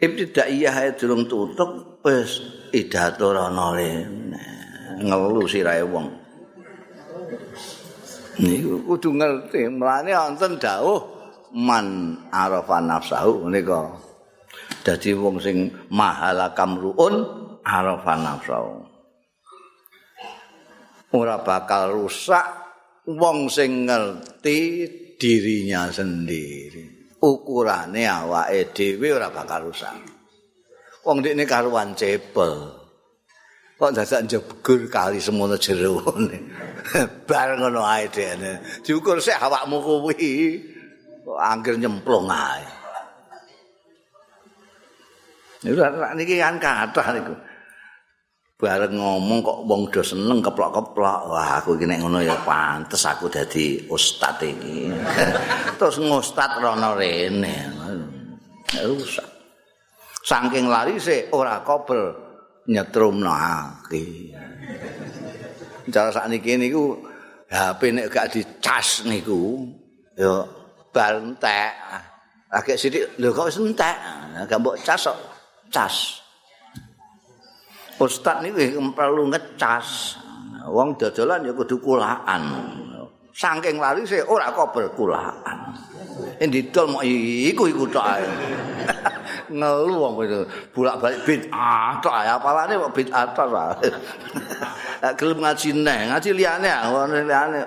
Ibtidaiyah 0.00 0.96
durung 0.96 1.28
tutup 1.28 2.00
wis 2.00 2.40
idato 2.72 3.30
rono. 3.30 3.76
Ngelu 4.98 5.44
sirahe 5.44 5.84
wong. 5.84 6.08
Niku 8.40 8.80
kudu 8.88 9.20
ngerti, 9.20 9.68
mlane 9.68 10.16
wonten 10.16 10.56
dawuh 10.56 10.96
man 11.52 12.16
arafa 12.32 12.80
nafsahu 12.80 13.52
nika 13.52 14.09
dadi 14.82 15.10
wong 15.12 15.36
sing 15.40 15.70
mahala 15.92 16.52
kamruun 16.56 17.14
arafa 17.64 18.14
nafsahu 18.16 18.90
ora 21.14 21.42
bakal 21.42 21.90
rusak 21.94 22.46
wong 23.06 23.50
sing 23.50 23.86
ngerti 23.88 24.58
dirinya 25.18 25.90
sendiri. 25.90 27.14
Ukurane 27.20 28.08
awake 28.08 28.72
dhewe 28.72 29.12
ora 29.12 29.28
bakal 29.28 29.68
rusak. 29.68 29.92
Wong 31.04 31.20
dekne 31.24 31.44
karuan 31.44 31.96
cepel 31.96 32.80
kok 33.80 33.96
dadak 33.96 34.28
jegur 34.28 34.92
kali 34.92 35.16
semono 35.16 35.56
jero 35.56 36.04
bar 37.28 37.56
ngono 37.56 37.80
ae 37.80 38.12
dene 38.12 38.60
diukur 38.84 39.16
sik 39.16 39.40
awakmu 39.40 39.80
kuwi. 39.80 40.32
Angger 41.30 41.78
nyemplung 41.78 42.28
ae. 42.28 42.79
Niki 45.60 46.40
kan 46.40 46.56
kathah 46.56 47.08
niku. 47.12 47.34
Bareng 48.60 48.92
ngomong 48.92 49.40
kok 49.40 49.58
wong 49.64 49.88
do 49.88 50.04
seneng 50.04 50.44
keplok-keplok. 50.44 51.20
Wah, 51.32 51.60
aku 51.60 51.80
iki 51.80 51.88
nek 51.88 52.04
ngono 52.04 52.20
ya 52.20 52.36
pantes 52.44 53.08
aku 53.08 53.32
dadi 53.32 53.88
ustaz 53.88 54.36
iki. 54.44 54.92
Terus 55.80 55.96
ngustad 55.96 56.60
rono 56.60 56.92
rene. 56.92 57.72
Rusak. 58.84 59.28
Saking 60.20 60.68
lari 60.68 61.00
sih 61.00 61.32
ora 61.32 61.64
kobel 61.64 62.12
nyetrumno 62.68 63.32
aki. 63.32 64.04
Cara 65.88 66.12
sakniki 66.12 66.60
niku 66.60 67.00
HP 67.48 67.80
nek 67.96 68.12
gak 68.12 68.28
dicas 68.36 69.08
niku 69.08 69.64
ya 70.20 70.44
bal 70.92 71.32
entek. 71.32 71.72
Agek 72.52 72.76
sithik 72.76 73.16
lho 73.16 73.32
kok 73.32 73.48
entek. 73.56 73.96
Gak 74.44 74.60
mbok 74.60 74.76
cas 74.84 75.08
kok. 75.08 75.29
Cas. 75.70 76.20
Ustaz 78.00 78.42
niku 78.42 78.80
perlu 78.92 79.30
ngecas. 79.30 80.18
Wong 80.68 80.98
dodolan 80.98 81.46
ya 81.46 81.52
kudu 81.56 81.80
kulaan. 81.80 82.42
Saking 83.30 83.80
lari 83.80 84.04
sih 84.04 84.20
ora 84.20 84.52
kok 84.52 84.74
berkulaan. 84.76 85.72
Endi 86.40 86.68
dol 86.68 86.96
mok 86.96 87.04
iku 87.04 87.64
iku 87.70 87.84
tok 87.88 88.04
ae. 88.04 88.26
Ngelu 89.58 89.94
wong 89.96 90.14
itu 90.24 90.40
bolak-balik 90.76 91.20
bid'ah 91.24 91.96
tok 92.04 92.12
ae 92.12 92.28
apalane 92.28 92.74
kok 92.76 92.92
bid'ah 92.92 93.24
tok 93.32 93.48
ae. 93.54 93.88
Gelem 95.18 95.38
ngaji 95.40 95.68
neh, 95.80 96.00
ngaji 96.12 96.30
liyane, 96.36 96.68
liyane. 97.24 97.60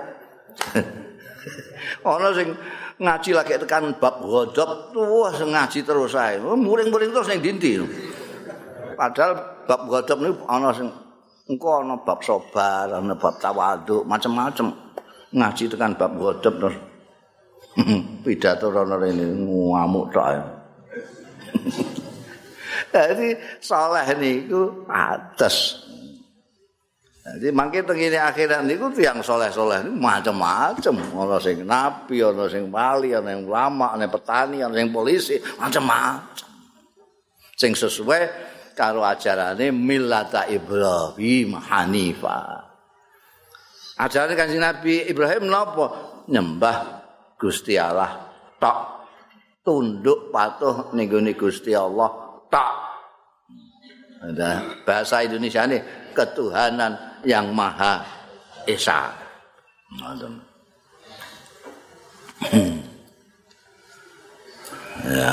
Ana 2.09 2.29
sing 2.35 2.53
ngaji 3.01 3.29
lagi 3.33 3.57
tekan 3.57 3.93
bab 3.97 4.21
ghadab 4.21 4.93
wah 4.93 5.33
ngaji 5.33 5.79
terus 5.81 6.13
ae. 6.17 6.37
Muring-muring 6.39 7.09
terus 7.13 7.29
ning 7.29 7.41
dindi 7.41 7.81
padahal 8.93 9.65
bab 9.65 9.81
ghadab 9.89 10.17
niku 10.21 10.45
ana 10.45 10.69
sing 10.73 10.89
engko 11.49 11.81
ana 11.81 11.97
bab 12.01 12.21
sabar 12.21 12.89
ana 12.93 13.17
bab 13.17 13.35
tawadhu 13.41 14.05
macam-macam 14.05 14.73
ngaji 15.33 15.63
tekan 15.69 15.91
bab 15.97 16.11
ghadab 16.17 16.53
terus. 16.61 16.77
Pidato 18.23 18.69
rono 18.69 19.01
rene 19.01 19.25
ngamuk 19.33 20.13
tok 20.13 20.27
Jadi 22.93 23.33
saleh 23.57 24.05
niku 24.17 24.85
atas 24.85 25.82
Jadi 27.23 27.55
mangke 27.55 27.87
tengene 27.87 28.19
akhirat 28.19 28.67
niku 28.67 28.91
tiyang 28.91 29.23
soleh-soleh 29.23 29.87
macam-macam. 29.87 30.95
Ana 31.15 31.39
sing 31.39 31.63
nabi, 31.63 32.19
ana 32.19 32.51
sing 32.51 32.67
wali, 32.67 33.15
ana 33.15 33.31
sing 33.31 33.47
ulama, 33.47 33.95
ana 33.95 34.11
petani, 34.11 34.59
ana 34.59 34.75
sing 34.75 34.91
polisi, 34.91 35.39
macam-macam. 35.55 36.51
Sing 37.55 37.71
sesuai 37.79 38.21
karo 38.75 39.07
ajarane 39.07 39.71
millata 39.71 40.43
Ibrahim 40.51 41.55
Hanifa. 41.63 42.59
Ajarane 44.03 44.35
Kanjeng 44.35 44.59
Nabi 44.59 45.07
Ibrahim 45.07 45.47
napa? 45.47 46.11
Nyembah 46.27 46.77
Gusti 47.39 47.79
Allah 47.79 48.19
tok. 48.59 48.79
Tunduk 49.63 50.27
patuh 50.27 50.91
ning 50.91 51.07
Gusti 51.39 51.71
Allah 51.71 52.11
tok. 52.51 52.73
Ada 54.27 54.83
bahasa 54.83 55.23
Indonesia 55.23 55.63
ini 55.63 55.79
ketuhanan 56.11 57.12
yang 57.24 57.50
maha 57.54 58.04
esa. 58.68 59.14
ya 65.08 65.32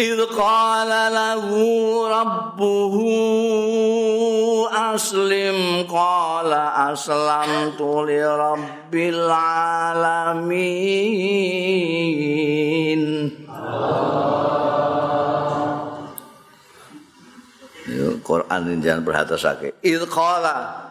إذ 0.00 0.24
قال 0.32 0.88
له 1.12 1.44
ربه 2.08 2.96
أسلم 4.94 5.86
قال 5.92 6.52
أسلمت 6.92 7.80
لرب 7.80 8.94
العالمين 8.94 10.40
Quran 18.25 18.61
ini 18.73 18.81
jangan 18.81 19.05
perhatasake. 19.05 19.85
Idh 19.85 20.09
qala. 20.09 20.81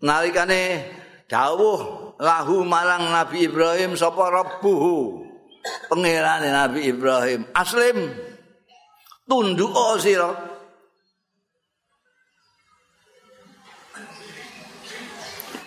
Nalikane 0.00 0.88
dawuh 1.28 2.16
lahu 2.16 2.64
marang 2.64 3.12
Nabi 3.12 3.44
Ibrahim 3.44 3.92
sapa 3.92 4.32
rabbuhu? 4.32 5.28
Pangerane 5.92 6.48
Nabi 6.48 6.88
Ibrahim 6.88 7.44
aslim. 7.52 8.08
Tunduk 9.28 9.76
sira. 10.00 10.32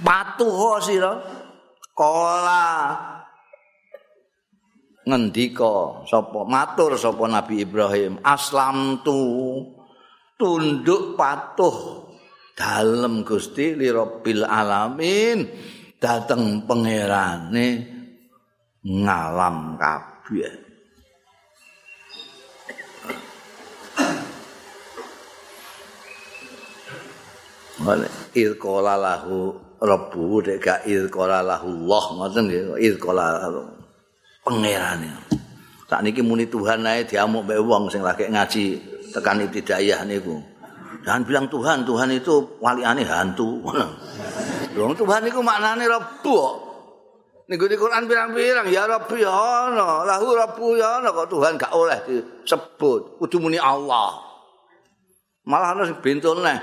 Patuh 0.01 0.79
sira. 0.81 1.13
Kala 1.93 2.95
ngendika 5.03 6.05
sapa 6.07 6.47
matur 6.47 6.95
sapa 6.95 7.27
Nabi 7.27 7.65
Ibrahim 7.65 8.23
aslam 8.23 9.03
tu 9.03 9.19
tunduk 10.39 11.19
patuh 11.19 12.07
dalem 12.55 13.27
Gusti 13.27 13.75
li 13.75 13.91
Rabbil 13.91 14.47
alamin. 14.47 15.43
Dateng 15.99 16.63
pangerane 16.63 17.67
ngalam 18.87 19.75
kabeh. 19.75 20.55
Ilqala 28.31 28.95
lahu 28.95 29.59
rabbu 29.83 30.39
dek 30.39 30.63
ga 30.63 30.75
ilqala 30.87 31.43
lahu 31.43 31.83
Allah 31.83 32.31
nggih 32.39 32.79
ilqala 32.79 33.43
pangerane. 34.47 35.11
Sak 35.91 35.99
niki 36.07 36.23
muni 36.23 36.47
Tuhan 36.47 36.87
ae 36.87 37.03
diamuk 37.03 37.43
wong 37.43 37.91
sing 37.91 37.99
lagi 37.99 38.31
ngaji 38.31 38.98
tekan 39.11 39.43
ibtidaiyah 39.43 40.05
niku. 40.05 40.39
Jangan 41.03 41.23
bilang 41.23 41.45
Tuhan, 41.47 41.87
Tuhan 41.87 42.09
itu 42.11 42.59
wali 42.59 42.83
aneh 42.83 43.07
hantu. 43.07 43.63
Dong 44.75 44.93
Tuhan 44.93 45.25
itu 45.25 45.39
maknanya 45.39 45.85
Rabbu. 45.97 46.37
Niku 47.49 47.65
di 47.65 47.73
Quran 47.73 48.05
bilang-bilang 48.05 48.69
ya 48.69 48.85
Rabbi 48.85 49.25
ya 49.25 49.33
ana, 49.33 50.05
lahu 50.05 50.37
Rabbu 50.37 50.77
ya 50.77 51.01
ana 51.01 51.09
kok 51.09 51.33
Tuhan 51.33 51.57
gak 51.57 51.73
oleh 51.73 51.97
disebut. 52.05 53.17
Kudu 53.17 53.41
muni 53.41 53.57
Allah. 53.57 54.13
Malah 55.49 55.73
ana 55.73 55.89
bentol 55.97 56.45
neh. 56.45 56.59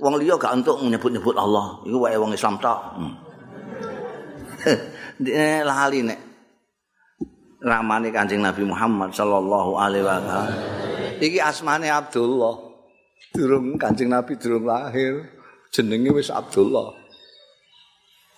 Wong 0.00 0.16
liya 0.16 0.40
gak 0.40 0.56
untuk 0.56 0.80
nyebut-nyebut 0.80 1.36
Allah. 1.36 1.84
Iku 1.84 1.98
wae 2.00 2.16
wong 2.16 2.32
Islam 2.32 2.56
tok. 2.56 2.80
Hmm. 2.96 3.14
lali 5.68 6.00
nek 6.06 6.20
ramane 7.62 8.08
Kanjeng 8.10 8.42
Nabi 8.42 8.66
Muhammad 8.66 9.12
sallallahu 9.12 9.76
alaihi 9.78 10.02
wasallam. 10.06 10.81
Iki 11.22 11.38
asmane 11.38 11.86
Abdullah. 11.86 12.74
Durung 13.30 13.78
Kanjeng 13.78 14.10
Nabi 14.10 14.36
durung 14.36 14.66
lahir, 14.66 15.22
jenenge 15.70 16.10
wis 16.10 16.28
Abdullah. 16.28 16.90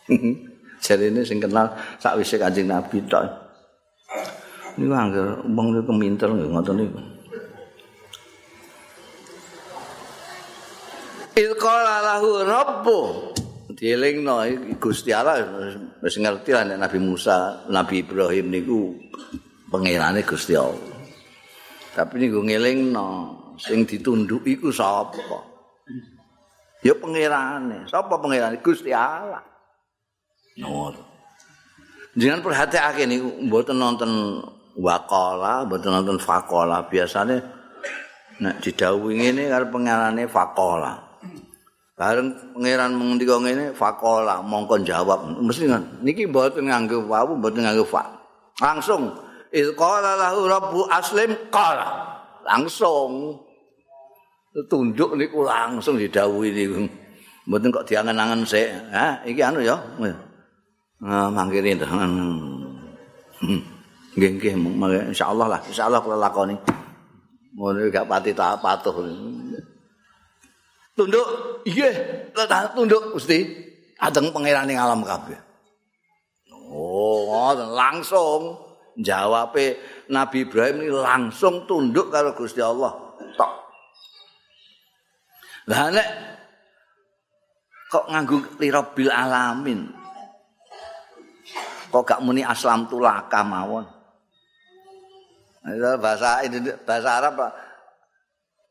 Jarene 0.85 1.25
sing 1.25 1.41
kenal 1.41 1.73
sakwise 1.97 2.37
Kanjeng 2.37 2.69
Nabi 2.69 3.01
tok. 3.09 3.25
Niku 4.77 4.93
anggar 4.93 5.41
wong 5.49 5.81
niku 5.81 5.91
nggih 5.97 6.29
ngoten 6.53 6.77
niku. 6.77 7.01
Ilqala 11.35 11.97
lahu 12.05 12.47
rabbu 12.47 12.99
dielingno 13.75 14.47
Gusti 14.79 15.11
Allah 15.11 15.43
wis 15.99 16.15
ngerti 16.21 16.55
lah 16.55 16.63
Nabi 16.69 16.99
Musa, 17.03 17.67
Nabi 17.67 18.05
Ibrahim 18.07 18.47
niku 18.53 18.95
pangerane 19.73 20.23
Gusti 20.23 20.55
Allah. 20.55 20.94
Tapi 21.95 22.27
niku 22.27 22.43
ngelingno 22.43 23.09
sing 23.55 23.87
ditunduki 23.87 24.59
iku 24.59 24.75
sapa? 24.75 25.47
Ya 26.83 26.93
pangerane. 26.99 27.87
Sapa 27.87 28.19
pangerane? 28.19 28.59
Gusti 28.59 28.91
Allah. 28.91 29.41
Nur. 30.59 30.99
Jangan 32.19 32.43
perhatiake 32.43 33.07
niku 33.07 33.31
mboten 33.47 33.79
nonton 33.79 34.43
waqala, 34.75 35.63
mboten 35.71 35.91
nonton 35.95 36.19
faqala. 36.19 36.91
Biasane 36.91 37.39
nek 38.43 38.59
didhawuhi 38.59 39.23
ngene 39.23 39.47
karo 39.55 39.71
pangerane 39.71 40.27
faqala. 40.27 40.99
Bareng 41.95 42.59
pangeran 42.59 42.91
mengendika 42.99 43.39
ngene 43.39 43.71
faqala 43.71 44.43
mongko 44.43 44.83
jawab. 44.83 45.31
Mesti 45.39 45.71
niki 46.03 46.27
mboten 46.27 46.67
nganggo 46.67 47.07
wawu, 47.07 47.39
mboten 47.39 47.63
nganggo 47.63 47.87
fa. 47.87 48.03
Langsung 48.59 49.15
il 49.55 49.71
qala 49.79 50.19
lahu 50.19 50.51
rabbu 50.51 50.81
aslim 50.91 51.31
qala. 51.55 52.19
Langsung 52.43 53.39
tunduk 54.67 55.15
niku 55.15 55.47
langsung 55.47 55.95
didhawuhi 55.97 56.51
niku. 56.51 56.85
Mboten 57.47 57.71
kok 57.71 57.87
diangen-angen 57.87 58.43
sik. 58.43 58.69
Ha, 58.91 59.23
iki 59.23 59.41
anu 59.41 59.63
ya. 59.63 59.79
Nah, 61.05 61.29
mangkiri 61.31 61.79
to. 61.79 61.87
Nggih 64.15 64.31
nggih 64.39 64.55
insyaallah 65.13 65.47
lah, 65.47 65.61
insyaallah 65.69 66.01
kula 66.03 66.19
lakoni. 66.19 66.57
Ngono 67.55 67.87
gak 67.93 68.11
pati 68.11 68.35
tak 68.35 68.59
patuh. 68.59 68.95
tunduk 70.95 71.27
iya 71.67 71.91
tunduk 72.75 73.19
Gusti 73.19 73.43
adeng 73.99 74.31
pangeran 74.31 74.71
ing 74.71 74.79
alam 74.79 75.03
kabeh 75.03 75.39
oh 76.71 77.51
langsung 77.75 78.64
jawab 78.99 79.57
Nabi 80.11 80.37
Ibrahim 80.47 80.77
ini 80.87 80.91
langsung 80.95 81.67
tunduk 81.67 82.13
karo 82.13 82.35
Gusti 82.37 82.63
Allah. 82.63 82.93
Tok. 83.35 83.53
Lah 85.71 85.89
nek 85.91 86.09
kok 87.89 88.07
nganggo 88.11 88.61
lirabil 88.61 89.11
alamin? 89.11 89.81
Kok 91.89 92.03
gak 92.03 92.23
muni 92.27 92.43
aslam 92.43 92.91
tulaka 92.91 93.41
mawon? 93.47 93.87
Bahasa 95.65 96.45
bahasa 96.85 97.11
Arab 97.23 97.39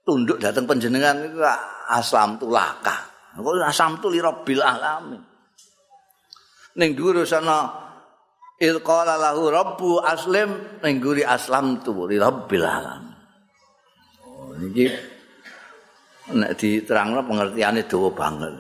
tunduk 0.04 0.38
datang 0.38 0.68
penjenengan 0.68 1.24
itu 1.26 1.40
aslam 1.90 2.36
tu 2.38 2.52
laka. 2.52 3.10
Kok 3.34 3.66
asam 3.66 3.98
tu 3.98 4.14
li 4.14 4.22
rabbil 4.22 4.62
alamin. 4.62 5.24
Ning 6.78 6.94
dhuwur 6.94 7.26
sana 7.26 7.70
il 8.64 8.80
qala 8.80 9.20
lahu 9.20 9.52
rabbu 9.52 10.00
aslim 10.00 10.80
ning 10.80 11.04
guri 11.04 11.28
aslam 11.28 11.84
tu 11.84 11.92
li 12.08 12.16
rabbil 12.16 12.64
alamin. 12.64 13.20
Oh 14.24 14.56
niki 14.56 14.88
nek 16.32 16.56
diterangno 16.56 17.20
pengertiane 17.28 17.84
dawa 17.84 18.10
banget. 18.16 18.54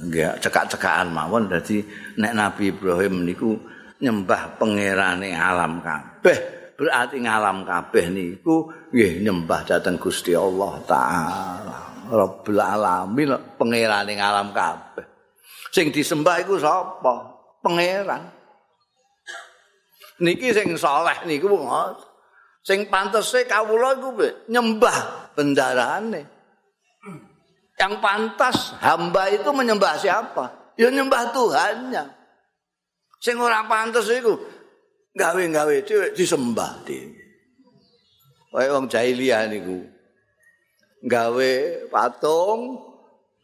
Nggih 0.00 0.42
cekak-cekakan 0.42 1.14
mawon 1.14 1.46
dadi 1.46 1.78
nek 2.18 2.34
Nabi 2.34 2.74
Ibrahim 2.74 3.22
niku 3.22 3.54
nyembah 4.02 4.58
pangerane 4.58 5.30
alam 5.30 5.78
kabeh. 5.78 6.60
berarti 6.80 7.20
ngalam 7.20 7.68
kabeh 7.68 8.08
niku 8.08 8.72
nggih 8.88 9.20
nyembah 9.20 9.68
dhateng 9.68 10.00
Gusti 10.00 10.32
Allah 10.32 10.80
taala 10.88 12.08
Rabbul 12.08 12.56
alamin 12.56 13.36
pangerane 13.60 14.16
ngalam 14.16 14.48
kabeh 14.56 15.04
sing 15.68 15.92
disembah 15.92 16.40
iku 16.40 16.56
sapa 16.56 17.36
pangeran 17.60 18.39
niki 20.20 20.52
sing 20.52 20.76
saleh 20.76 21.24
niku 21.24 21.48
sing 22.60 22.86
pantese 22.92 23.48
kawula 23.48 23.96
iku 23.96 24.10
nyembah 24.52 25.32
bendarane 25.32 26.22
yang 27.80 27.96
pantas 28.04 28.76
hamba 28.84 29.32
itu 29.32 29.48
menyembah 29.48 29.96
siapa 29.96 30.76
ya 30.76 30.92
nyembah 30.92 31.32
Tuhannya 31.32 32.04
sing 33.20 33.40
ora 33.40 33.64
pantas 33.64 34.08
iku 34.12 34.36
gawe-gawe 35.14 35.76
dhewe 35.82 36.06
disembah 36.14 36.86
dhewe. 36.86 37.18
Kaya 38.50 38.74
wong 38.74 38.90
jahiliyah 38.90 39.46
niku. 39.46 39.78
Gawe 41.06 41.52
patung 41.88 42.76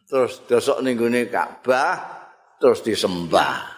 terus 0.07 0.45
dosok 0.45 0.85
ning 0.85 0.99
Ka'bah 1.31 1.95
terus 2.61 2.83
disembah. 2.85 3.76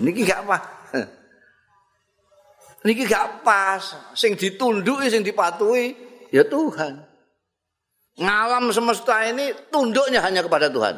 Niki 0.00 0.22
gak 0.24 0.44
apa. 0.46 0.58
Niki 2.86 3.04
gak 3.04 3.42
pas. 3.42 3.82
Sing 4.14 4.38
ditunduki 4.38 5.10
sing 5.10 5.26
dipatuhi 5.26 5.96
ya 6.30 6.46
Tuhan. 6.46 7.02
Ngalam 8.16 8.72
semesta 8.72 9.20
ini 9.28 9.52
tunduknya 9.68 10.24
hanya 10.24 10.40
kepada 10.40 10.72
Tuhan. 10.72 10.96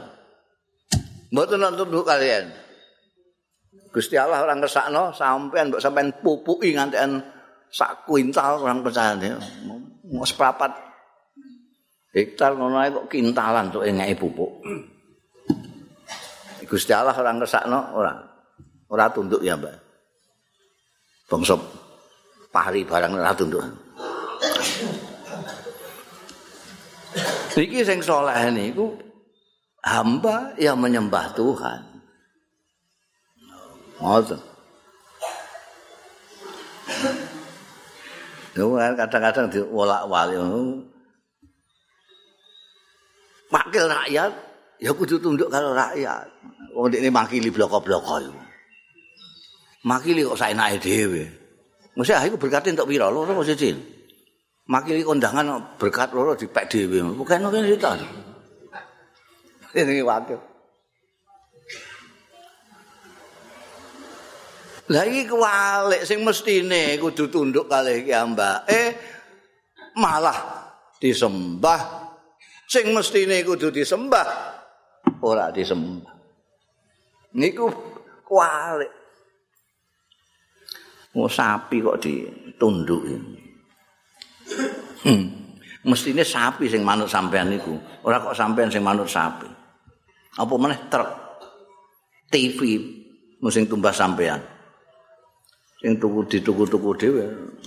Mboten 1.35 1.61
tunduk 1.75 2.07
kalian. 2.07 2.53
Gusti 3.89 4.21
Allah 4.21 4.45
orang 4.45 4.61
ngesakno 4.61 5.17
sampean 5.17 5.73
mbok 5.73 5.81
sampean 5.81 6.13
pupuki 6.21 6.77
ngantian 6.77 7.25
sak 7.73 8.05
kuintal 8.05 8.61
orang 8.61 8.85
percaya 8.85 9.17
mau 10.09 10.25
seprapat 10.25 10.73
hektar 12.13 12.57
ngono 12.57 12.85
kok 12.85 13.09
kintalan 13.09 13.73
tuh 13.73 13.85
ngeki 13.89 14.15
pupuk. 14.21 14.53
Gusti 16.69 16.93
Allah 16.93 17.17
orang 17.17 17.41
ngesakno 17.41 17.97
ora 17.97 18.28
ora 18.89 19.07
tunduk 19.13 19.41
ya, 19.45 19.55
Mbak. 19.57 19.77
Bangsa 21.29 21.55
pari 22.49 22.83
barang 22.85 23.13
ora 23.15 23.37
tunduk. 23.37 23.63
Iki 27.59 27.83
sing 27.83 27.99
saleh 27.99 28.55
niku 28.55 28.95
hamba 29.83 30.55
yang 30.63 30.79
menyembah 30.79 31.35
Tuhan. 31.35 31.81
Ngoten. 33.99 34.41
Yo 38.55 38.75
kadang-kadang 38.75 39.47
diwolak-walik 39.55 40.39
Makil 43.49 43.85
rakyat 43.87 44.33
ya 44.83 44.91
kudu 44.93 45.19
tunduk 45.19 45.51
karo 45.51 45.73
rakyat. 45.75 46.27
Wong 46.77 46.95
ini 46.95 47.11
makili 47.11 47.51
bloko-bloko 47.51 48.23
iku. 48.23 48.48
Makili 49.87 50.27
kok 50.27 50.35
saenake 50.35 50.83
dhewe. 50.83 51.23
Mesti 51.95 52.15
aku 52.15 52.39
berkatin 52.39 52.75
untuk 52.75 52.91
pira 52.91 53.07
loro 53.07 53.31
mesti 53.31 53.55
cil. 53.55 53.77
Makili 54.67 55.07
kondangan 55.07 55.79
berkat 55.79 56.11
loro 56.11 56.35
dipek 56.35 56.67
dhewe. 56.67 57.15
Bukan 57.15 57.47
ngene 57.47 57.67
cerita. 57.67 57.95
Ini 59.79 60.03
wakil. 60.03 60.41
Lah 64.89 65.05
iki 65.05 65.29
kuwalik 65.29 66.03
sing 66.09 66.25
mestine 66.25 66.97
kudu 66.97 67.29
tunduk 67.29 67.69
kalih 67.69 68.01
iki 68.01 68.13
ambake 68.17 68.97
malah 70.01 70.65
disembah. 70.97 72.09
Sing 72.65 72.91
mestine 72.97 73.45
kudu 73.45 73.69
disembah 73.69 74.27
ora 75.21 75.53
disembah. 75.53 76.17
Niku 77.37 77.69
kuwalik. 78.25 78.98
Mau 81.19 81.27
sapi 81.27 81.83
kok 81.83 81.99
ditunduki. 81.99 83.19
Hmm. 85.03 85.23
Mestine 85.83 86.23
sapi 86.23 86.71
sing 86.71 86.87
manut 86.87 87.11
sampean 87.11 87.51
niku, 87.51 87.75
ora 88.07 88.23
kok 88.23 88.39
sampean 88.39 88.71
sing 88.71 88.87
manut 88.87 89.11
sapi. 89.11 89.51
Apa 90.39 90.55
meneh 90.55 90.79
truk 90.87 91.11
TV 92.31 92.79
musim 93.43 93.67
tumbas 93.67 93.99
sampean. 93.99 94.39
Sing 95.83 95.99
tuku 95.99 96.23
dituku-tuku 96.31 96.91
dhewe, 96.95 97.25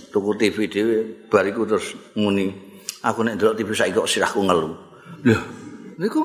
tuku 0.08 0.30
TV 0.40 0.56
dhewe, 0.72 0.96
bariku 1.28 1.68
terus 1.68 1.92
muni, 2.16 2.48
aku 3.04 3.20
nek 3.20 3.36
ndelok 3.36 3.56
TV 3.60 3.68
saiki 3.76 4.00
kok 4.00 4.08
sirahku 4.08 4.40
ngelu. 4.48 4.72
Lho, 5.28 5.38
niku 6.00 6.24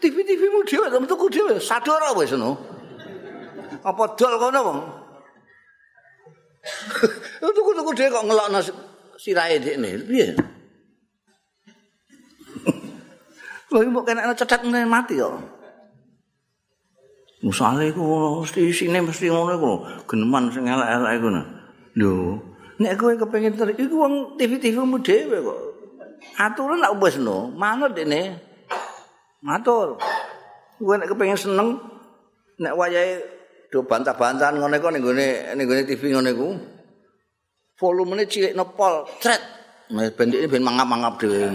TV-TV-mu 0.00 0.64
dhewe 0.64 0.88
tuku 1.04 1.26
dhewe, 1.28 1.60
sadar 1.60 2.16
wis 2.16 2.32
ngono. 2.32 2.56
Apa 3.84 4.16
dol 4.16 4.40
kono 4.40 4.60
wong? 4.64 4.80
Tuku-tuku 7.40 7.90
dhewe 7.94 8.10
kok 8.10 8.26
ngelokno 8.26 8.58
sirahe 9.16 9.56
dekne. 9.62 9.90
Piye? 10.06 10.28
Lha 13.70 13.82
mbok 13.82 14.04
kena 14.06 14.34
cedhak 14.34 14.62
mati 14.86 15.18
kok. 15.18 15.34
Musale 17.44 17.92
iku 17.92 18.42
mesti 18.42 18.60
isine 18.72 18.98
mesti 19.04 19.30
ngono 19.30 19.52
iku. 19.54 19.72
Geneman 20.08 20.50
sing 20.50 20.64
elek-elek 20.66 21.12
iku. 21.20 21.28
Lho, 21.96 22.12
nek 22.80 22.92
kowe 22.98 23.12
kepengin 23.14 23.54
iku 23.54 23.94
wong 24.02 24.14
TV-TV-mu 24.40 24.96
dhewe 25.04 25.38
kok. 25.44 25.60
Aturan 26.40 26.82
lak 26.82 26.96
wis 26.98 27.20
no, 27.20 27.52
manut 27.52 27.92
dene. 27.94 28.40
Matur. 29.44 30.00
Kowe 30.80 30.94
nek 30.96 31.08
kepengin 31.12 31.38
seneng 31.38 31.78
nek 32.56 32.72
wayahe 32.72 33.35
do 33.70 33.82
bantah-bantahan 33.82 34.58
ngene 34.58 34.76
kok 34.78 34.92
ning 34.94 35.02
gone 35.02 35.28
ning 35.54 35.64
gone 35.66 35.82
TV 35.82 36.02
ngene 36.14 36.30
iku. 36.32 36.48
Volumene 37.76 38.24
cilik 38.24 38.56
nepol, 38.56 39.04
tret. 39.20 39.56
Nah, 39.86 40.02
bendik 40.10 40.42
ini 40.42 40.50
ben 40.50 40.66
mangap-mangap 40.66 41.14
dhewe. 41.20 41.46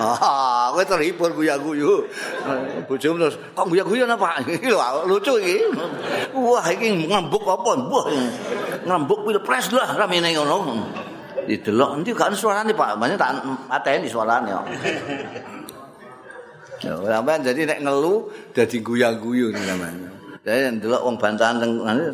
Ah, 0.00 0.72
kowe 0.72 0.80
terhibur 0.80 1.28
guyu-guyu. 1.36 2.08
Bojomu 2.88 3.20
terus, 3.20 3.36
kok 3.52 3.68
guyu-guyu 3.68 4.08
napa? 4.08 4.40
Iki 4.40 4.72
lucu 5.12 5.36
iki. 5.36 5.60
Wah, 6.32 6.64
iki 6.72 7.04
ngambuk 7.04 7.44
apa? 7.44 7.76
Wah. 7.84 8.08
Ngambuk 8.88 9.28
pilpres 9.28 9.68
lah 9.76 10.00
ramene 10.00 10.32
ngono. 10.32 10.88
Didelok 11.44 12.00
endi 12.00 12.16
gak 12.16 12.32
suarane 12.32 12.72
Pak, 12.72 12.96
banyak 12.96 13.20
tak 13.20 13.44
ateni 13.68 14.08
suarane 14.08 14.48
kok. 14.48 14.66
Ya, 16.80 16.96
sampean 16.96 17.44
jadi 17.44 17.68
nek 17.68 17.84
ngelu 17.84 18.32
dadi 18.56 18.80
guyu-guyu 18.80 19.52
namanya. 19.52 20.19
Jadi 20.40 20.80
ndelok 20.80 21.04
wong 21.04 21.16
bantahan 21.20 21.60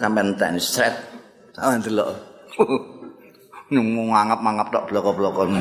sampean 0.03 0.35
entek 0.35 0.59
stret. 0.59 0.95
Sampean 1.55 1.79
ndelok. 1.79 2.09
ngangap-ngangap 3.71 4.67
tok 4.71 4.87
bloko-bloko. 4.91 5.47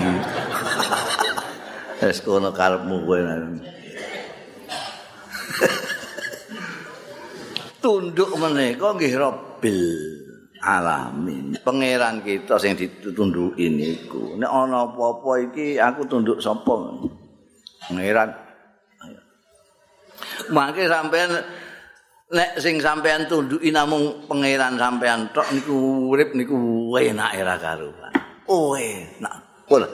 Wis 2.06 2.22
kono 2.26 2.50
karepmu 2.54 3.06
kowe. 3.06 3.18
Tunduk 7.86 8.34
menika 8.42 8.98
nggih 8.98 9.14
Rabbil 9.14 9.82
alamin. 10.66 11.54
Pangeran 11.62 12.26
kita 12.26 12.58
sing 12.58 12.74
ditunduki 12.74 13.70
niku. 13.70 14.42
Nek 14.42 14.50
ana 14.50 14.90
apa-apa 14.90 15.50
iki 15.50 15.78
aku 15.78 16.10
tunduk 16.10 16.42
sapa? 16.42 16.74
Pangeran. 17.90 18.34
Mangke 20.50 20.90
sampean 20.90 21.30
nek 22.34 22.58
sing 22.58 22.82
sampean 22.82 23.30
tunduki 23.30 23.70
namung 23.70 24.26
pangeran 24.26 24.82
sampean 24.82 25.30
tok 25.30 25.46
niku 25.54 26.10
urip 26.10 26.34
niku 26.34 26.58
enak 26.98 27.32
era 27.38 27.56
karuan. 27.62 28.14
Oh 28.50 28.74
enak. 28.74 29.68
Pun. 29.70 29.86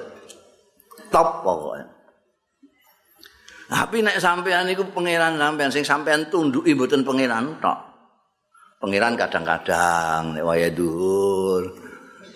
top 1.12 1.44
pokoknya. 1.44 1.88
Tapi 3.68 3.98
nek 4.00 4.20
sampean 4.20 4.72
iku 4.72 4.88
pangeran 4.96 5.36
sampean 5.36 5.72
sing 5.72 5.84
sampean 5.84 6.32
tunduki 6.32 6.72
mboten 6.72 7.04
pangeran 7.04 7.60
tok. 7.60 7.80
Pangeran 8.80 9.20
kadang-kadang 9.20 10.40
nek 10.40 10.44
waya 10.48 10.72
dhuwur 10.72 11.68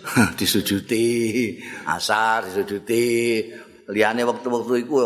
disujuti, 0.38 1.58
asar 1.88 2.46
disujuti, 2.46 3.42
liyane 3.90 4.22
wektu-wektu 4.22 4.74
iku 4.86 4.96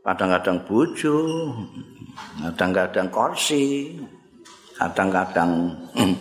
kadang-kadang 0.00 0.58
bojo, 0.64 1.16
kadang-kadang 2.40 3.08
kursi, 3.12 3.96
kadang-kadang 4.76 5.76
hmm, 5.96 6.14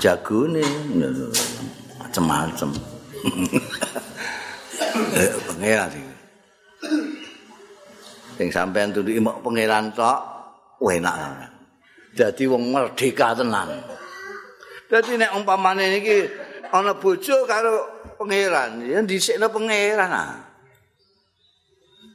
jagone 0.00 0.64
macam-macam. 2.00 2.70
Eh, 4.98 5.30
pangeran 5.46 5.90
iki. 5.94 6.14
Sing 8.38 8.48
sampean 8.50 8.94
tunduki 8.94 9.18
mok 9.18 9.42
pangeran 9.42 9.90
tok, 9.94 10.20
enak. 10.82 11.50
Dadi 12.14 12.44
wong 12.46 12.70
merdeka 12.70 13.34
tenan. 13.34 13.78
Dadi 14.86 15.18
nek 15.18 15.34
umpamane 15.38 16.02
iki 16.02 16.26
ana 16.70 16.94
bojo 16.94 17.46
karo 17.46 18.06
pangeran, 18.18 18.82
ya 18.86 19.02
dhisikno 19.02 19.50
pangeran 19.50 20.10
ah. 20.10 20.47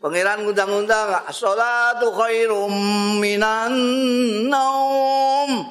Pangeran 0.03 0.43
ngundang-undang 0.43 1.31
salatu 1.31 2.11
khairum 2.11 2.75
minan 3.23 3.71
naum. 4.51 5.63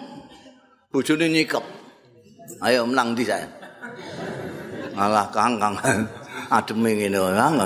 Bojone 0.88 1.28
nyikep. 1.28 1.60
Ayo 2.64 2.88
menang 2.88 3.12
di 3.12 3.28
saya. 3.28 3.44
Kang 5.28 5.60
Kang. 5.60 5.76
ademe 6.56 6.96
ngene 6.96 7.18
ora 7.20 7.48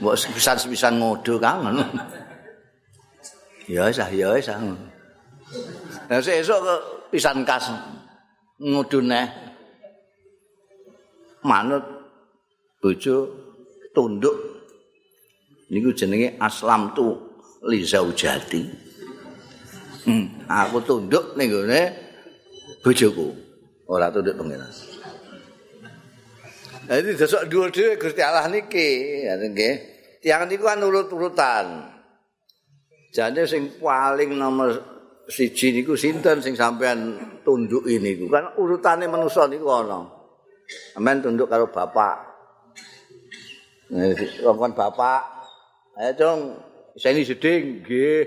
Mbok 0.00 0.14
sepisan-sepisan 0.14 1.02
ngodo 1.02 1.36
kangen. 1.42 1.82
Ya 3.66 3.90
wis 3.90 3.98
ya 3.98 4.30
wis. 4.30 4.48
Lah 6.06 6.18
sesuk 6.22 6.58
kok 6.62 6.80
pisan 7.10 7.42
kas 7.42 7.68
ngodo 8.62 8.98
neh. 9.02 9.26
Manut 11.42 11.82
bojo 12.78 13.49
tunduk 13.94 14.36
niku 15.70 15.94
jenenge 15.94 16.36
aslam 16.42 16.90
tu 16.94 17.14
li 17.66 17.84
zaujati. 17.86 18.62
Hmm, 20.00 20.48
aku 20.48 20.80
tunduk 20.82 21.36
ning 21.36 21.52
gone 21.52 21.82
bojoku. 22.80 23.28
Ora 23.90 24.08
tunduk 24.08 24.38
pengiran. 24.38 24.70
Jadi 26.90 27.14
dhuwur 27.46 27.70
dhewe 27.70 27.94
Gusti 28.02 28.18
Allah 28.18 28.50
niki, 28.50 29.22
ya 29.22 29.38
nggih. 29.38 29.74
Tiang 30.18 30.50
niku 30.50 30.66
kan 30.66 30.82
urut-urutan. 30.82 31.66
Jane 33.14 33.42
sing 33.46 33.78
paling 33.78 34.34
nomor 34.34 34.74
siji 35.30 35.70
niku 35.74 35.94
sinten 35.94 36.42
sing 36.42 36.58
sampean 36.58 37.18
tunduk 37.46 37.86
ini 37.86 38.14
niku 38.18 38.26
kan 38.30 38.54
urutane 38.58 39.06
manusa 39.06 39.46
niku 39.46 39.70
ana. 39.70 40.06
Sampean 40.94 41.22
tunduk 41.22 41.46
karo 41.50 41.70
bapak. 41.70 42.29
Ngomong 43.90 44.72
bapak. 44.78 45.22
Ayo 45.98 46.10
dong, 46.14 46.40
seni 46.94 47.26
seding 47.26 47.82
nggih. 47.82 48.22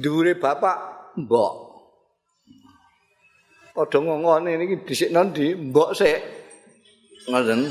Dhuwure 0.00 0.34
bapak 0.34 0.78
mbok. 1.14 1.70
padha 3.70 3.98
ngongone 4.02 4.58
niki 4.58 4.76
dhisik 4.84 5.14
ndi? 5.14 5.54
Mbok 5.54 5.90
sik. 5.94 6.20
Ngoten. 7.30 7.70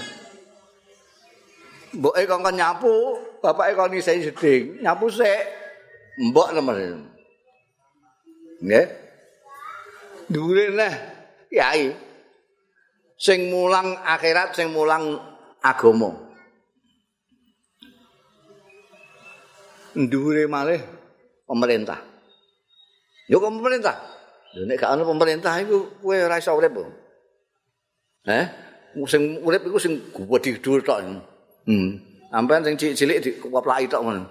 Mboke 1.99 2.21
kongkon 2.29 2.55
nyapu 2.55 2.93
bapake 3.43 3.75
kon 3.75 3.93
isih 3.93 4.23
seding 4.31 4.79
nyapu 4.79 5.11
sik. 5.11 5.41
Mbok 6.31 6.55
nomor 6.55 6.79
nggih. 8.63 8.87
Dhuwure 10.31 10.65
neh 10.79 10.93
kiai 11.51 12.08
sing 13.19 13.51
mulang 13.51 13.99
akhirat 13.99 14.55
sing 14.55 14.71
mulang 14.71 15.19
agama 15.59 16.15
dhuwure 19.93 20.47
malih 20.47 20.79
pemerintah 21.43 21.99
yo 23.27 23.43
pemerintah 23.43 24.19
Lho 24.57 24.65
nek 24.65 24.81
gak 24.81 24.91
ana 24.97 25.05
pemerintah 25.05 25.53
iku 25.61 26.01
kowe 26.01 26.17
ora 26.17 26.41
iso 26.41 26.57
urip. 26.57 26.73
Eh? 28.25 28.45
Sing 29.05 29.37
urip 29.45 29.61
iku 29.61 29.77
sing 29.77 30.01
gedhe 30.09 30.57
dhuwur 30.57 30.81
tok. 30.81 31.05
Hmm. 31.69 32.01
Sampeyan 32.33 32.65
sing 32.65 32.75
cilik-cilik 32.77 33.17
dikeplaki 33.21 33.85
tok 33.85 34.01
ngono. 34.01 34.25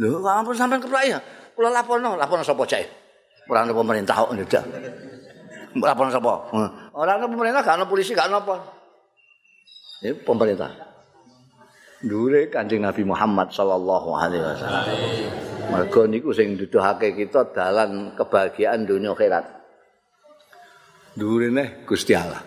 Lho, 0.00 0.24
kok 0.24 0.32
ampun 0.32 0.56
sampeyan 0.56 0.80
keplaki 0.80 1.12
ya? 1.12 1.20
Kula 1.52 1.68
laporno, 1.68 2.16
laporno 2.16 2.44
sapa 2.44 2.64
cek? 2.64 2.84
Ora 3.50 3.68
pemerintah 3.68 4.16
kok 4.16 4.32
ndak. 4.32 4.64
Laporno 5.82 6.10
sapa? 6.10 6.34
Ora 6.94 7.16
ana 7.18 7.26
pemerintah, 7.30 7.62
gak 7.62 7.76
ana 7.78 7.86
polisi, 7.86 8.16
gak 8.16 8.28
ana 8.30 8.42
apa. 8.42 8.56
Ini 10.02 10.14
pemerintah. 10.22 10.70
Dure 11.98 12.46
Kanjeng 12.46 12.86
Nabi 12.86 13.02
Muhammad 13.02 13.50
sallallahu 13.50 14.08
alaihi 14.14 14.42
wasallam. 14.42 14.86
Mergo 15.68 16.06
niku 16.06 16.30
sing 16.30 16.54
duduhake 16.54 17.12
kita 17.18 17.50
dalan 17.50 18.14
kebahagiaan 18.14 18.86
dunia 18.86 19.12
akhirat. 19.12 19.58
dhuwure 21.18 21.50
neh 21.50 21.82
Gusti 21.82 22.14
Allah. 22.14 22.38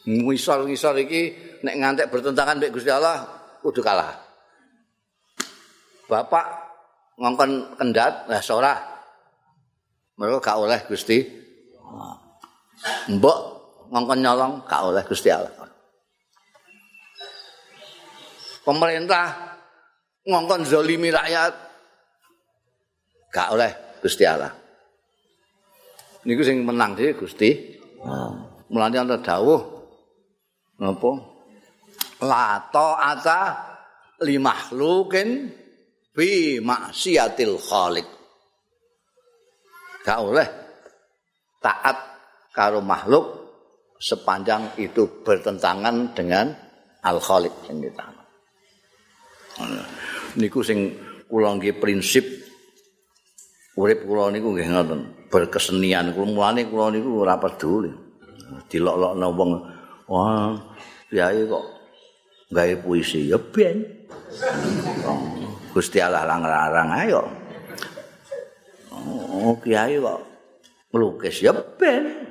ngisor-ngisor 0.00 0.96
iki 1.06 1.22
nek 1.62 1.76
ngantek 1.78 2.10
bertentangan 2.10 2.58
mek 2.58 2.74
Gusti 2.74 2.90
Allah 2.90 3.22
kudu 3.62 3.78
kalah. 3.78 4.18
Bapak 6.10 6.46
ngongkon 7.14 7.78
kendat 7.78 8.26
lah 8.26 8.42
sorah. 8.42 8.78
Mereka 10.18 10.42
gak 10.42 10.58
oleh 10.58 10.80
Gusti. 10.90 11.22
Mbok 13.10 13.38
ngongkon 13.90 14.20
nyolong 14.22 14.52
gak 14.64 14.82
oleh 14.86 15.02
Gusti 15.04 15.28
Allah. 15.28 15.52
Pemerintah 18.64 19.26
ngongkon 20.24 20.62
zalimi 20.64 21.10
rakyat 21.12 21.52
gak 23.34 23.48
oleh 23.52 23.72
Gusti 24.00 24.24
Allah. 24.24 24.52
Niku 26.24 26.42
sing 26.44 26.62
menang 26.64 26.96
dhewe 26.96 27.16
Gusti. 27.16 27.80
Mulane 28.70 28.96
ana 29.02 29.18
dawuh 29.18 29.60
napa 30.80 31.10
la 32.24 32.56
ta'ata 32.72 33.40
li 34.24 34.40
makhlukin 34.40 35.50
fi 36.14 36.60
maksiatil 36.62 37.60
khaliq 37.60 38.08
gak 40.06 40.18
oleh 40.22 40.48
taat 41.60 42.09
karo 42.50 42.82
makhluk 42.82 43.40
sepanjang 44.00 44.74
itu 44.80 45.22
bertentangan 45.22 46.16
dengan 46.16 46.50
al 47.04 47.20
khaliq 47.20 47.52
sing 47.68 47.84
niku 50.38 50.60
sing 50.62 50.94
kula 51.26 51.56
nggih 51.58 51.78
prinsip 51.78 52.24
urip 53.78 54.06
kula 54.06 54.30
niku 54.32 54.54
nggih 54.54 54.68
ngoten 54.70 55.00
berkesenian. 55.30 56.12
Kula 56.12 56.26
mulane 56.26 56.66
kula 56.66 56.90
niku 56.92 57.22
ora 57.22 57.38
peduli. 57.38 57.90
Dilok-lokno 58.66 59.26
wong 59.30 59.50
wah 60.10 60.54
kiai 61.06 61.46
kok 61.46 61.64
gawe 62.50 62.74
puisi? 62.82 63.30
Ya 63.30 63.38
ben. 63.38 63.86
Gusti 65.70 66.02
Allah 66.02 66.26
larang-larang 66.26 66.88
ayo. 67.06 67.22
Oh 68.90 69.54
kiai 69.62 70.02
kok 70.02 70.20
melukis 70.90 71.38
ya 71.38 71.54
ben 71.54 72.29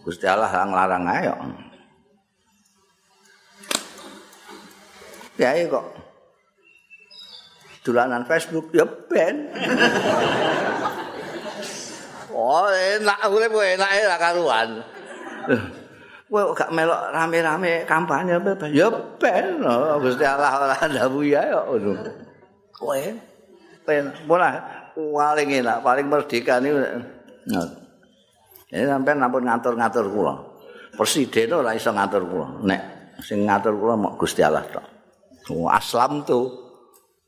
Gusti 0.00 0.24
Allah 0.24 0.48
larang-larang 0.48 1.04
ayo 1.08 1.34
kiai 5.36 5.64
kok 5.68 5.86
dolanan 7.80 8.28
Facebook 8.28 8.68
ya 8.76 8.84
ben 8.84 9.36
Oh 12.40 12.70
enak 12.72 13.20
urip 13.28 13.52
enak 13.52 13.90
ora 14.06 14.16
karuan. 14.16 14.68
Kowe 16.30 16.54
gak 16.54 16.70
melok 16.70 17.10
rame-rame 17.10 17.82
kampanye 17.84 18.38
apa? 18.38 18.70
Ya 18.70 18.86
ben, 19.18 19.60
Gusti 20.00 20.24
Allah 20.24 20.56
ora 20.56 20.76
ndawu 20.88 21.26
ya 21.26 21.42
ngono. 21.50 22.00
Kowe 22.72 23.02
ben 23.84 24.14
bola 24.24 24.56
paling 24.94 25.48
enak, 25.58 25.82
paling 25.84 26.06
merdeka 26.06 26.62
niku. 26.62 26.80
Ini 28.70 28.86
sampai 28.86 29.18
nampun 29.18 29.42
ngatur-ngatur 29.42 30.06
kula. 30.14 30.34
Presiden 30.94 31.58
ora 31.58 31.74
iso 31.74 31.90
ngatur 31.90 32.22
kula. 32.22 32.48
Nek 32.62 32.80
sing 33.18 33.42
ngatur 33.42 33.74
kula 33.74 33.98
mok 33.98 34.14
Gusti 34.14 34.46
Allah 34.46 34.62
tok. 34.70 34.86
Aslam 35.66 36.22
tu 36.22 36.46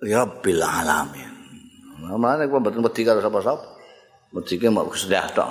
ya 0.07 0.23
bil 0.23 0.63
alamin. 0.63 1.31
Mulane 2.07 2.47
kula 2.47 2.63
mboten 2.63 2.87
wedi 2.87 3.03
karo 3.03 3.19
sapa-sapa. 3.19 3.59
Wedi 4.39 4.55
mok 4.71 4.95
Gusti 4.95 5.11
Allah 5.19 5.35
tok. 5.35 5.51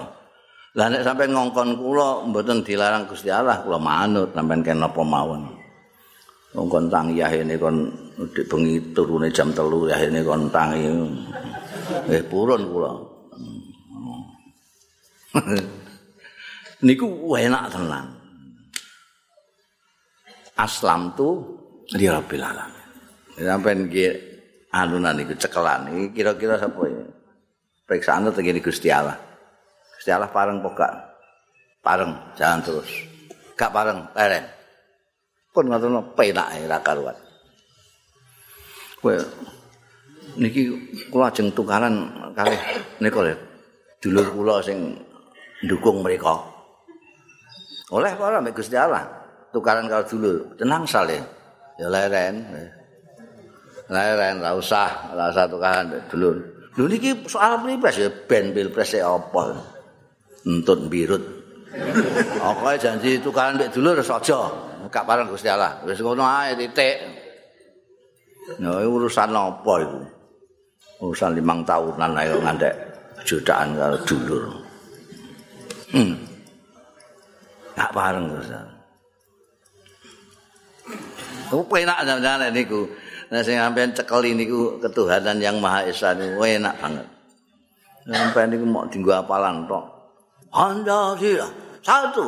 Lah 0.80 0.88
nek 0.88 1.04
sampean 1.04 1.36
ngongkon 1.36 1.76
kula 1.76 2.24
mboten 2.32 2.64
dilarang 2.64 3.04
Gusti 3.12 3.28
Allah, 3.28 3.60
kula 3.60 3.76
manut 3.76 4.32
sampean 4.32 4.64
kena 4.64 4.88
apa 4.88 5.04
mawon. 5.04 5.44
Ngongkon 6.56 6.88
tangi 6.88 7.20
yahene 7.20 7.60
kon 7.60 7.92
dik 8.32 8.48
bengi 8.48 8.80
turune 8.96 9.28
jam 9.36 9.52
3 9.52 9.92
yahene 9.92 10.24
kon 10.24 10.48
tangi. 10.48 10.88
Eh 12.08 12.24
purun 12.24 12.64
kula. 12.72 12.92
Niku 16.82 17.06
enak 17.38 17.70
tenan. 17.70 18.06
Aslam 20.58 21.14
tu 21.14 21.30
li 21.94 22.10
rabbil 22.10 22.42
alamin. 22.42 22.88
Sampeyan 23.38 23.90
iki 23.90 24.06
anunan 24.74 25.14
niku 25.18 25.38
cekelan 25.38 25.94
iki 25.94 26.22
kira-kira 26.22 26.58
sapa 26.58 26.82
iki? 26.90 27.06
Periksaan 27.86 28.30
tegene 28.34 28.62
Gusti 28.62 28.90
Allah. 28.90 29.18
Gusti 29.98 30.10
Allah 30.10 30.30
pareng 30.34 30.62
pokok. 30.62 30.94
Pareng, 31.82 32.14
jangan 32.38 32.62
terus. 32.62 32.90
Gak 33.58 33.74
pareng, 33.74 34.06
leren. 34.14 34.46
Pun 35.50 35.66
ngoten 35.66 35.98
penake 36.14 36.70
ra 36.70 36.78
karuan. 36.80 37.18
Kowe 39.02 39.18
niki 40.38 40.70
kula 41.10 41.34
ajeng 41.34 41.50
tukaran 41.52 42.06
kalih 42.38 42.62
nika 43.02 43.20
lho. 43.26 43.34
Dulur 43.98 44.30
kula 44.30 44.62
sing 44.62 44.94
ndukung 45.66 46.06
mereka. 46.06 46.51
Oleh 47.92 48.16
para 48.16 48.40
mek 48.40 48.56
Gusti 48.56 48.80
Allah 48.80 49.04
tukaran 49.52 49.86
karo 49.92 50.08
dulur. 50.08 50.56
Tenang 50.56 50.88
sale. 50.88 51.20
Ya 51.76 51.92
leren. 51.92 52.48
Leren 53.92 54.40
ra 54.40 54.56
usah, 54.56 55.12
ra 55.12 55.30
usah 55.30 55.46
tukaran 55.52 55.92
dulur. 56.08 56.40
Lho 56.80 56.88
niki 56.88 57.28
soal 57.28 57.60
pilpres 57.60 58.00
ya 58.00 58.08
ben 58.08 58.56
pilpres 58.56 58.96
e 58.96 59.04
apa? 59.04 59.60
entut 60.48 60.88
birut. 60.90 61.22
Pokoke 62.40 62.80
janji 62.84 63.20
tukaran 63.20 63.60
mbek 63.60 63.76
dulur 63.76 64.00
wis 64.00 64.10
aja. 64.10 64.40
Gak 64.92 65.06
parang 65.08 65.28
Gusti 65.28 65.52
Allah. 65.52 65.84
Wis 65.84 66.00
ngono 66.00 66.24
ae 66.24 66.56
titik. 66.56 66.98
Nah, 68.60 68.82
urusan 68.84 69.32
apa 69.32 69.74
itu? 69.80 70.00
Urusan 71.04 71.38
limang 71.38 71.64
tahunan 71.64 72.12
ayo 72.18 72.42
ngandek 72.42 72.74
jutaan 73.24 73.78
karo 73.78 73.98
dulur. 74.04 74.44
Hmm. 75.92 76.31
Gak 77.76 77.92
Gusti 78.32 78.54
Allah. 78.54 78.82
Aku 81.52 81.68
penak 81.68 82.08
sampeyan 82.08 82.48
niku. 82.56 82.88
Nah 83.28 83.44
sing 83.44 83.60
sampean 83.60 83.92
cekel 83.92 84.24
niku 84.32 84.80
ketuhanan 84.80 85.36
yang 85.44 85.60
Maha 85.60 85.84
Esa 85.84 86.16
niku 86.16 86.48
enak 86.48 86.80
banget. 86.80 87.08
Sampeyan 88.08 88.48
niku 88.56 88.66
mau 88.68 88.88
dienggo 88.88 89.12
apalan 89.12 89.68
tok. 89.68 89.84
Pancasila 90.52 91.48
satu 91.84 92.28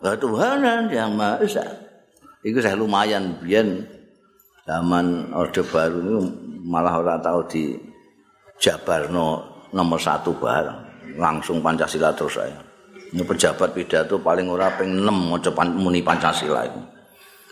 Tuhan 0.00 0.88
yang 0.88 1.12
Maha 1.12 1.44
Esa. 1.44 1.64
Itu 2.40 2.64
saya 2.64 2.74
lumayan 2.74 3.44
biyen 3.44 3.84
zaman 4.64 5.36
Orde 5.36 5.62
Baru 5.68 5.98
ini 6.00 6.14
malah 6.64 6.96
orang 6.96 7.20
tahu 7.20 7.40
di 7.52 7.76
Jabarno 8.56 9.42
nomor 9.74 10.00
satu 10.00 10.32
bareng 10.38 11.12
langsung 11.20 11.60
Pancasila 11.60 12.16
terus 12.16 12.40
saya. 12.40 12.71
Pejabat 13.12 13.76
pidato 13.76 14.24
paling 14.24 14.48
ora 14.48 14.72
ping 14.72 15.04
6 15.04 15.04
maca 15.04 15.52
muni 15.68 16.00
Pancasila 16.00 16.64
itu. 16.64 16.80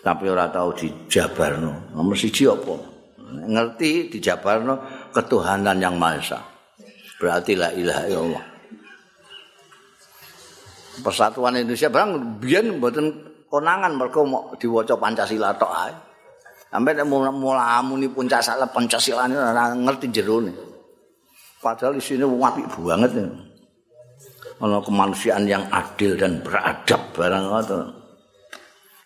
Tapi 0.00 0.24
ora 0.32 0.48
tahu 0.48 0.72
di 0.72 0.88
Jabarno 1.04 1.92
nomor 1.92 2.16
siji 2.16 2.48
apa. 2.48 2.72
Ngerti 3.28 4.08
di 4.08 4.18
Jabarno 4.24 4.80
ketuhanan 5.12 5.76
yang 5.76 6.00
Maha 6.00 6.16
Esa. 6.16 6.40
Berarti 7.20 7.52
la 7.52 7.68
ilaha 7.76 8.08
illallah. 8.08 8.44
Persatuan 11.04 11.60
Indonesia 11.60 11.92
barang 11.92 12.40
biyen 12.40 12.80
mboten 12.80 13.06
konangan 13.52 13.92
mergo 14.00 14.24
mau 14.24 14.56
diwaca 14.56 14.96
Pancasila 14.96 15.52
tok 15.60 15.72
ae. 15.76 15.92
Sampai 16.72 16.96
nek 16.96 17.04
mula 17.04 17.84
muni 17.84 18.08
Pancasila 18.08 18.64
Pancasila 18.64 19.28
ngerti 19.76 20.08
jerone. 20.08 20.56
Padahal 21.60 22.00
isine 22.00 22.24
apik 22.24 22.64
banget. 22.80 23.12
Ana 24.60 24.78
kemanusiaan 24.84 25.48
yang 25.48 25.64
adil 25.72 26.20
dan 26.20 26.44
beradab 26.44 27.00
barang 27.16 27.44
ngoten. 27.48 27.80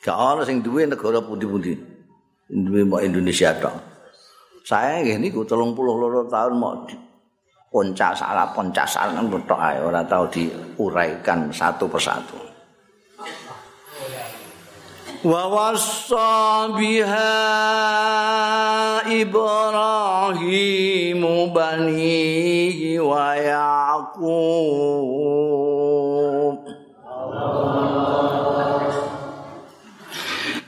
Gak 0.03 0.19
ana 0.19 0.43
sing 0.43 0.61
duwe 0.61 0.83
negara 0.85 1.23
pundi-pundi. 1.23 1.79
Duwe 2.51 2.83
mau 2.83 2.99
Indonesia 2.99 3.55
tok. 3.57 3.75
Saya 4.67 5.01
nggih 5.01 5.23
niku 5.23 5.47
32 5.47 6.27
tahun 6.27 6.55
mau 6.59 6.83
ponca 7.75 8.15
salah 8.15 8.47
ponca 8.55 8.87
salah 8.87 9.19
betok 9.27 9.59
ae 9.59 9.83
ora 9.83 10.07
tau 10.07 10.31
diuraikan 10.31 11.51
satu 11.51 11.91
persatu 11.91 12.39
wa 15.27 15.43
wassa 15.51 16.71
biha 16.71 17.35
ibrahim 19.11 20.39
bani 21.51 22.95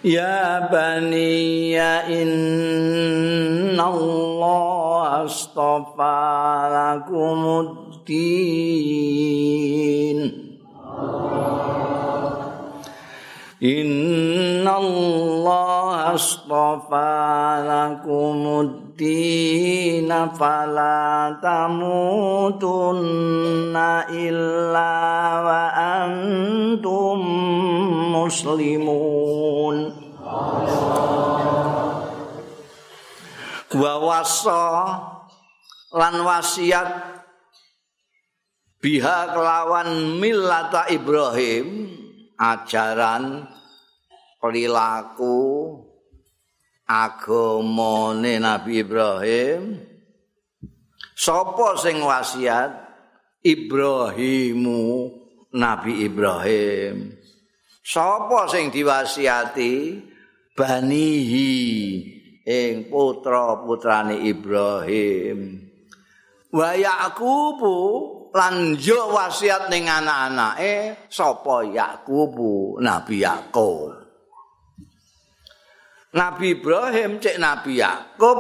ya 0.07 0.71
bani 0.71 1.75
ya 1.75 2.07
inna 2.07 3.91
lakumuddin 6.71 8.07
Inna 10.31 10.46
Allah 14.67 16.15
astafa 16.15 17.59
lakumuddina 17.67 20.31
fala 20.31 21.35
tamutunna 21.43 22.87
illa 24.15 24.95
wa 25.43 25.75
antum 25.75 27.19
muslimun 28.15 29.91
Wa 33.77 34.01
wasa 34.01 34.65
lan 35.91 36.23
wasiat 36.23 37.19
biha 38.79 39.35
kelawan 39.35 40.23
millata 40.23 40.87
Ibrahim 40.87 41.96
ajaran 42.39 43.45
perilaku 44.41 45.37
agamane 46.87 48.39
Nabi 48.39 48.85
Ibrahim 48.85 49.81
sapa 51.17 51.75
sing 51.81 52.01
wasiat 52.05 52.87
Ibrahimu 53.47 54.83
Nabi 55.55 56.03
Ibrahim? 56.03 57.15
Sapa 57.87 58.51
sing 58.51 58.75
diwasiati 58.75 60.03
banihi 60.59 61.55
ing 62.43 62.91
putra-putrane 62.91 64.27
Ibrahim? 64.27 65.63
Wa 66.51 66.75
Yaqubu 66.75 67.79
lan 68.35 68.75
yo 68.81 69.13
wasiat 69.15 69.69
ning 69.71 69.87
anak-anake 69.87 71.07
sapa 71.11 71.63
Yakub? 71.67 72.35
Nabi 72.81 73.23
Yakub. 73.23 73.93
Nabi 76.17 76.57
Ibrahim 76.57 77.21
cek 77.21 77.37
Nabi 77.37 77.79
Yakub 77.85 78.39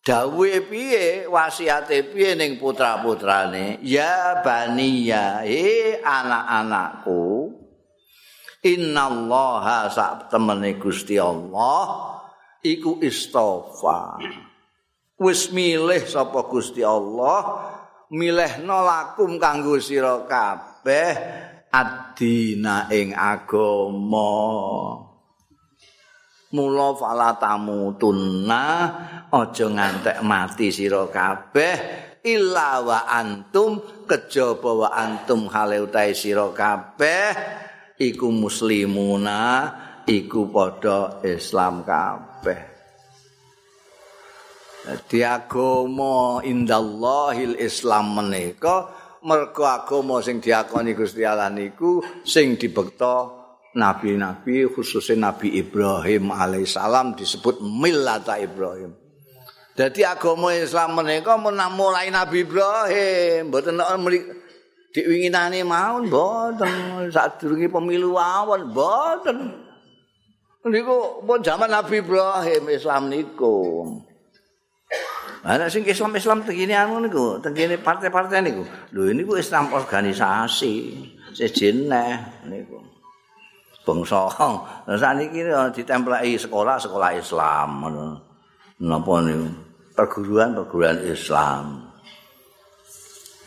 dawuhe 0.00 0.64
piye? 0.64 1.28
Wasiate 1.28 2.08
piye 2.08 2.32
ning 2.32 2.56
putra-putrane? 2.56 3.76
Ya 3.84 4.40
baniya 4.40 5.44
he 5.44 6.00
anak-anakku 6.00 7.52
innallaha 8.64 9.92
sak 9.92 10.32
temene 10.32 10.80
Gusti 10.80 11.20
Allah 11.20 12.16
iku 12.64 12.98
istofa. 13.04 14.18
Wis 15.18 15.50
milih 15.50 16.06
sapa 16.06 16.46
Gusti 16.46 16.80
Allah 16.86 17.74
milehno 18.08 18.84
lakum 18.84 19.36
kanggo 19.36 19.76
sira 19.76 20.24
kabeh 20.24 21.12
adina 21.68 22.88
ing 22.88 23.12
agama. 23.12 24.32
Mula 26.48 26.96
fala 26.96 27.36
tamutunna 27.36 28.64
aja 29.28 29.66
ngantek 29.68 30.24
mati 30.24 30.72
sira 30.72 31.04
kabeh 31.12 31.76
illa 32.24 32.80
wa 32.80 33.04
antum 33.04 33.84
kejaba 34.08 34.70
wa 34.72 34.88
antum 34.88 35.52
hale 35.52 35.84
utahe 35.84 36.16
sira 36.16 36.48
kabeh 36.56 37.36
iku 38.00 38.32
muslimuna 38.32 39.40
iku 40.08 40.48
padha 40.48 41.20
Islam 41.20 41.84
kabeh 41.84 42.27
Dadi 44.88 45.20
agama 45.20 46.40
indallahil 46.40 47.60
Islam 47.60 48.16
menika 48.16 48.88
mergo 49.20 49.68
agama 49.68 50.24
sing 50.24 50.40
diakoni 50.40 50.96
Gusti 50.96 51.28
Allah 51.28 51.52
niku 51.52 52.00
sing 52.24 52.56
dibekta 52.56 53.28
nabi-nabi 53.76 54.64
khususnya 54.64 55.28
Nabi 55.28 55.60
Ibrahim 55.60 56.32
alaihissalam 56.32 57.20
disebut 57.20 57.60
millata 57.60 58.40
Ibrahim. 58.40 58.96
Jadi 59.76 60.08
agama 60.08 60.56
Islam 60.56 60.96
menika 60.96 61.36
mulai 61.36 62.08
Nabi 62.08 62.48
Ibrahim, 62.48 63.52
mboten 63.52 63.76
diwinginane 64.96 65.68
mawon 65.68 66.08
mboten 66.08 67.12
sadurunge 67.12 67.68
pemilu 67.68 68.16
awon 68.16 68.72
mboten. 68.72 69.68
Niku 70.64 71.20
pun 71.28 71.44
zaman 71.44 71.68
Nabi 71.68 72.00
Ibrahim 72.00 72.72
Islam 72.72 73.12
niku. 73.12 73.84
Ana 75.46 75.70
sing 75.70 75.86
Islam-Islam 75.86 76.42
tegene 76.42 76.74
anu 76.74 76.98
niku, 76.98 77.38
tegene 77.38 77.78
partai-partai 77.78 78.42
niku. 78.42 78.66
Lho 78.90 79.06
ini 79.06 79.22
ku 79.22 79.38
Islam 79.38 79.70
organisasi, 79.70 80.74
sejene 81.30 82.04
niku. 82.50 82.82
Bangsa. 83.86 84.28
Saniki 84.84 85.46
ditempleki 85.72 86.36
sekolah-sekolah 86.36 87.10
Islam 87.16 87.68
ngono. 87.80 88.06
Napa 88.84 89.14
niku? 89.24 89.48
Perguruan-perguruan 89.96 91.06
Islam. 91.06 91.88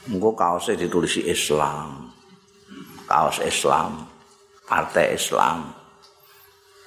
Engko 0.10 0.34
kaose 0.34 0.74
ditulisi 0.80 1.30
Islam. 1.30 2.10
Kaos 3.06 3.44
Islam, 3.44 4.08
partai 4.66 5.14
Islam. 5.14 5.70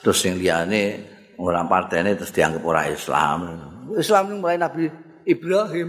Terus 0.02 0.18
sing 0.18 0.40
liyane 0.40 1.12
ora 1.38 1.62
partene 1.64 2.16
terus 2.16 2.32
dianggap 2.34 2.64
ora 2.64 2.88
Islam. 2.90 3.73
Islam 3.98 4.32
itu 4.32 4.36
mulai 4.40 4.56
Nabi 4.56 4.88
Ibrahim. 5.28 5.88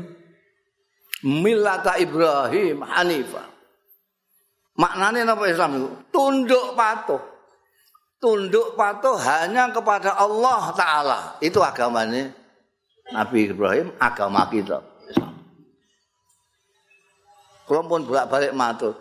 Milata 1.25 1.97
Ibrahim 1.97 2.85
Hanifah. 2.85 3.47
Maknanya 4.75 5.31
apa 5.31 5.43
Islam 5.47 5.71
itu? 5.79 5.89
Tunduk 6.11 6.75
patuh. 6.75 7.23
Tunduk 8.19 8.75
patuh 8.75 9.15
hanya 9.15 9.71
kepada 9.71 10.19
Allah 10.19 10.75
Ta'ala. 10.75 11.19
Itu 11.39 11.63
agamanya 11.63 12.29
Nabi 13.15 13.49
Ibrahim, 13.49 13.95
agama 14.01 14.49
kita. 14.51 14.83
Islam. 15.07 15.33
Kalau 17.65 17.87
pun 17.87 18.03
bolak-balik 18.03 18.51
matur. 18.51 18.93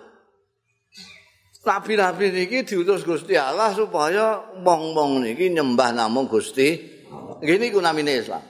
Nabi-nabi 1.64 2.28
niki 2.28 2.60
diutus 2.68 3.08
Gusti 3.08 3.40
Allah 3.40 3.72
supaya 3.72 4.52
wong-wong 4.60 5.24
niki 5.24 5.48
nyembah 5.48 5.96
namung 5.96 6.28
Gusti. 6.28 6.76
Gini 7.40 7.72
ku 7.72 7.80
namine 7.80 8.20
Islam. 8.20 8.44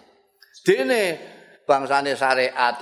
Dene 0.65 1.21
bangsane 1.69 2.17
syariat 2.17 2.81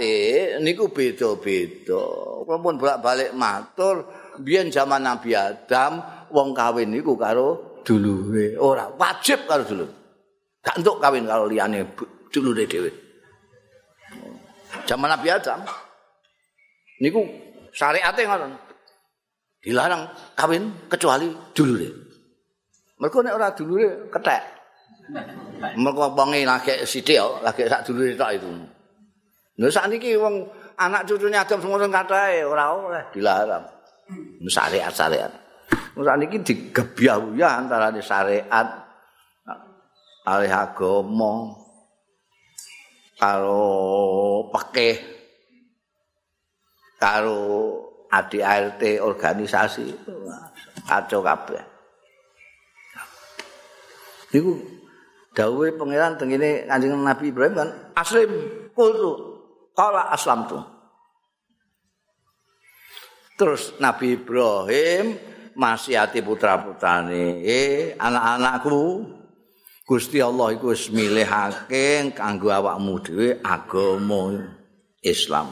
niku 0.62 0.94
beda-beda. 0.94 2.02
Kumpul 2.46 2.78
bolak-balik 2.78 3.34
matur 3.34 4.06
biyen 4.38 4.70
zaman 4.70 5.02
Nabi 5.02 5.34
Adam 5.34 5.98
wong 6.30 6.54
kawin 6.54 6.94
niku 6.94 7.18
karo 7.18 7.82
dulure, 7.82 8.54
ora 8.62 8.86
wajib 8.94 9.42
karo 9.50 9.66
dulur. 9.66 9.90
Gak 10.62 10.78
entuk 10.78 11.02
kawin 11.02 11.26
karo 11.26 11.50
liyane 11.50 11.82
dulure 12.30 12.62
dhewe. 12.70 12.90
Zaman 14.86 15.10
Nabi 15.10 15.28
Adam 15.34 15.66
niku 17.02 17.26
syariate 17.74 18.22
ngoten. 18.22 18.54
Dilarang 19.62 20.06
kawin 20.38 20.70
kecuali 20.86 21.30
dulure. 21.50 21.90
Mergo 23.02 23.18
nek 23.26 23.34
ora 23.34 23.50
dulure 23.50 24.06
kethek. 24.10 24.61
Mergo 25.78 26.10
wonge 26.16 26.42
lagi 26.42 26.82
sithik 26.88 27.20
lagi 27.44 27.68
sak 27.68 27.86
dulure 27.86 28.16
tok 28.16 28.30
itu. 28.34 28.50
Lha 29.60 29.68
sakniki 29.68 30.16
wong 30.16 30.48
anak 30.80 31.04
cucunya 31.04 31.44
Adam 31.44 31.60
semono 31.60 31.86
kathae 31.86 32.42
ora 32.42 32.72
oleh 32.72 33.04
dilarang. 33.12 33.64
Syariat-syariat. 34.48 35.32
Sakniki 35.92 36.40
digebyah 36.42 37.20
ya 37.36 37.60
antara 37.60 37.92
syariat 38.00 38.68
alih 40.22 40.54
agama 40.54 41.50
karo 43.18 43.66
pekeh 44.50 44.96
karo 46.98 47.42
ADART 48.12 48.82
organisasi 49.00 49.88
kacau 50.84 51.20
kabeh. 51.24 51.62
Iku 54.32 54.81
dawuhe 55.32 55.76
pangeran 55.76 56.20
tengene 56.20 56.68
Kanjeng 56.68 56.96
Nabi 56.96 57.32
Ibrahim 57.32 57.54
kan 57.56 57.68
aslim 57.96 58.30
kultu 58.76 59.40
kala 59.72 60.12
aslam 60.12 60.48
tu. 60.48 60.60
Terus 63.40 63.74
Nabi 63.80 64.20
Ibrahim 64.20 65.18
masih 65.56 66.00
hati 66.00 66.20
putra-putrane, 66.24 67.44
eh 67.44 67.96
anak-anakku 68.00 69.04
Gusti 69.82 70.22
Allah 70.22 70.54
iku 70.54 70.72
wis 70.72 70.88
milihake 70.88 72.14
kanggo 72.14 72.48
awakmu 72.54 73.02
dhewe 73.02 73.42
agama 73.42 74.40
Islam. 75.02 75.50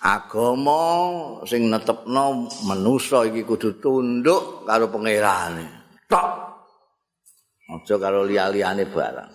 Agama 0.00 0.82
sing 1.44 1.66
netepno 1.66 2.50
manusa 2.66 3.26
iki 3.26 3.42
kudu 3.42 3.78
tunduk 3.82 4.64
karo 4.64 4.88
pangerane. 4.90 5.66
Tok 6.08 6.45
aja 7.66 7.94
karo 7.98 8.22
liya-liyane 8.26 8.86
barang. 8.86 9.32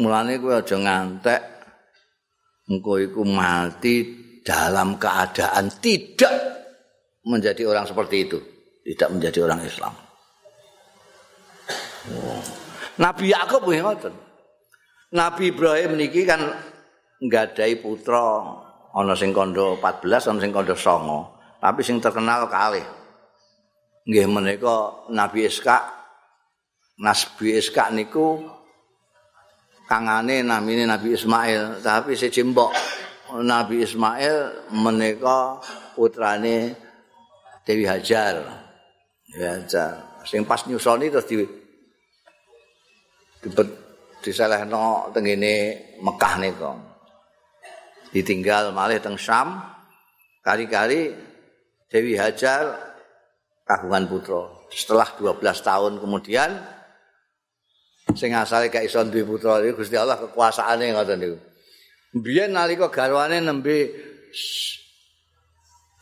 Mulane 0.00 0.36
kowe 0.36 0.60
aja 0.60 0.76
ngantek 0.76 1.42
engko 2.68 3.00
iku 3.00 3.22
mati 3.24 3.96
dalam 4.44 5.00
keadaan 5.00 5.72
tidak 5.80 6.34
menjadi 7.24 7.66
orang 7.66 7.88
seperti 7.88 8.16
itu. 8.28 8.38
tidak 8.86 9.18
menjadi 9.18 9.38
orang 9.42 9.60
Islam. 9.66 9.94
Nabi 13.02 13.34
Yakub 13.34 13.66
ngoten. 13.66 14.14
Nabi 15.10 15.50
Ibrahim 15.50 15.98
niki 15.98 16.22
kan 16.22 16.38
nggadai 17.18 17.82
putra 17.82 18.46
ana 18.94 19.14
sing 19.18 19.34
kandha 19.34 19.74
14 19.82 20.30
ana 20.30 20.38
sing 20.38 20.54
kandha 20.54 20.78
9, 20.78 21.58
tapi 21.58 21.80
sing 21.82 21.98
terkenal 21.98 22.46
kalih. 22.46 22.86
Nggih 24.06 24.26
menika 24.30 25.10
Nabi 25.10 25.50
Iska. 25.50 25.95
Nabi 26.96 27.60
Iska 27.60 27.92
niku 27.92 28.40
kangane 29.84 30.40
namine 30.40 30.88
Nabi 30.88 31.12
Ismail, 31.12 31.84
tapi 31.84 32.16
sejembok 32.16 32.72
Nabi 33.36 33.84
Ismail 33.84 34.68
menika 34.72 35.60
putrane 35.92 36.72
Dewi 37.68 37.84
Hajar. 37.84 38.64
Ya, 39.36 39.60
sing 40.24 40.48
pas 40.48 40.64
nyusoni 40.64 41.12
terus 41.12 41.28
di 41.28 41.44
dibet 43.44 43.68
diselehno 44.24 45.12
tengene 45.12 45.54
Mekah 46.00 46.34
nika. 46.40 46.72
Ditinggal 48.10 48.72
malih 48.72 48.98
teng 49.02 49.20
Syam. 49.20 49.60
Kali-kali 50.40 51.10
Dewi 51.90 52.14
Hajar 52.16 52.94
kagungan 53.66 54.06
putra. 54.06 54.46
Setelah 54.70 55.10
12 55.18 55.42
tahun 55.42 55.92
kemudian 55.98 56.50
sing 58.16 58.34
asale 58.34 58.72
gak 58.72 58.82
iso 58.82 59.04
duwe 59.04 59.22
putra. 59.22 59.62
Iki 59.62 59.76
Gusti 59.76 59.96
Allah 59.96 60.16
kekuasaane 60.16 60.96
ngoten 60.96 61.16
niku. 61.20 61.36
Biyen 62.16 62.56
nalika 62.56 62.88
garwane 62.88 63.38
nembe 63.44 63.92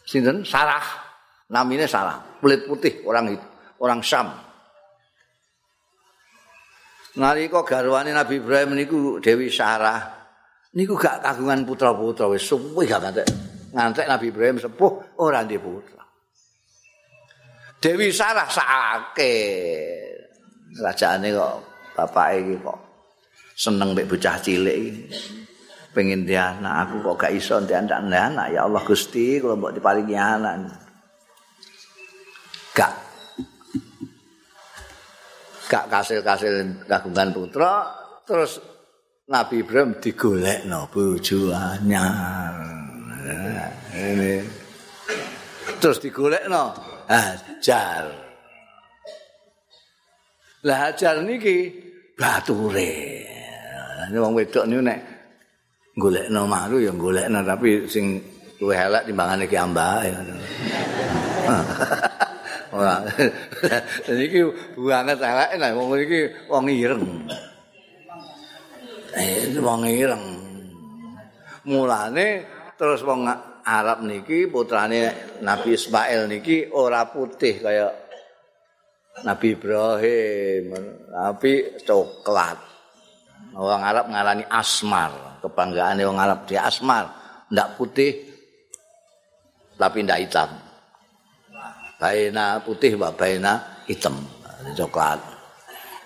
sinten? 0.06 0.46
Sarah. 0.46 1.02
Namine 1.44 1.84
Sarah, 1.84 2.40
kulit 2.40 2.64
putih 2.64 3.04
orang 3.04 3.36
orang 3.76 4.00
Syam. 4.00 4.32
nalika 7.14 7.62
garwane 7.62 8.10
Nabi 8.10 8.42
Ibrahim 8.42 8.74
niku 8.74 9.22
Dewi 9.22 9.46
Sarah 9.50 10.02
niku 10.74 10.98
gak 10.98 11.22
kagungan 11.22 11.62
putra-putra. 11.62 12.26
Wis 12.30 12.42
suwe 12.42 12.86
gak 12.86 13.02
ngantek. 13.02 13.28
Ngantek 13.74 14.06
Nabi 14.06 14.26
Ibrahim 14.30 14.56
sepuh 14.58 15.20
ora 15.22 15.42
ndek 15.46 15.60
putra. 15.62 16.02
Dewi 17.78 18.10
Sarah 18.10 18.48
sakake 18.48 19.34
rajaane 20.80 21.28
kok 21.30 21.73
bapake 21.94 22.36
iki 22.42 22.54
kok 22.60 22.78
seneng 23.54 23.94
mek 23.94 24.10
bocah 24.10 24.36
cilik 24.42 25.08
pengen 25.94 26.26
dia 26.26 26.50
anak 26.58 26.90
aku 26.90 26.94
kok 27.06 27.16
gak 27.22 27.32
iso 27.38 27.62
ndek 27.62 27.86
anak 27.86 28.50
ya 28.50 28.66
Allah 28.66 28.82
Gusti 28.82 29.38
kalau 29.38 29.54
mbok 29.54 29.78
diparingi 29.78 30.18
anak. 30.18 30.74
Gak. 32.74 32.92
Gak 35.70 35.86
kasil-kasil 35.86 36.84
kagungan 36.90 37.30
putra. 37.30 37.94
Terus 38.26 38.58
Nabi 39.30 39.62
Ibrahim 39.62 40.02
digolekno 40.02 40.90
bojo 40.90 41.54
anyar 41.54 42.58
ini. 43.94 44.42
Terus 45.78 46.02
digolekno 46.02 46.74
hajar. 47.06 48.04
Lah 50.64 50.78
hajar 50.90 51.22
niki 51.22 51.83
bature 52.14 52.92
ini 54.10 54.18
wong 54.20 54.32
wedok 54.36 54.64
niku 54.68 54.82
nek 54.82 55.00
golekno 55.98 56.46
maru 56.46 56.76
ya 56.82 56.92
golekno 56.94 57.40
tapi 57.42 57.86
sing 57.90 58.20
luwih 58.62 58.78
elek 58.78 59.06
timbangane 59.10 59.44
ki 59.50 59.56
ambake 59.58 60.10
Ora. 62.74 63.06
iki 64.10 64.42
buanget 64.74 65.22
elek 65.22 65.50
nek 65.62 65.72
wong 65.78 65.94
iki 65.94 66.20
wong 66.50 66.66
ireng. 66.66 67.04
Eh 69.14 69.54
wong 69.62 69.86
ireng. 69.86 70.24
Mulane 71.70 72.26
terus 72.74 73.06
wong 73.06 73.30
Arab 73.64 74.02
niki 74.02 74.50
putrane 74.50 75.14
Nabi 75.40 75.78
Ismail 75.78 76.26
niki 76.26 76.68
ora 76.74 77.06
putih 77.08 77.62
kaya 77.62 78.03
Nabi 79.22 79.54
Ibrahim, 79.54 80.74
tapi 81.06 81.78
coklat. 81.86 82.58
Orang 83.54 83.86
Arab 83.86 84.10
ngarani 84.10 84.42
asmar, 84.50 85.38
kebanggaan 85.38 86.02
orang 86.02 86.18
Arab 86.18 86.38
dia 86.50 86.66
asmar, 86.66 87.06
ndak 87.46 87.78
putih 87.78 88.34
tapi 89.78 90.02
ndak 90.02 90.26
hitam. 90.26 90.50
baina 91.94 92.58
putih 92.58 92.98
wa 92.98 93.14
baina 93.14 93.62
hitam. 93.86 94.18
Coklat. 94.74 95.22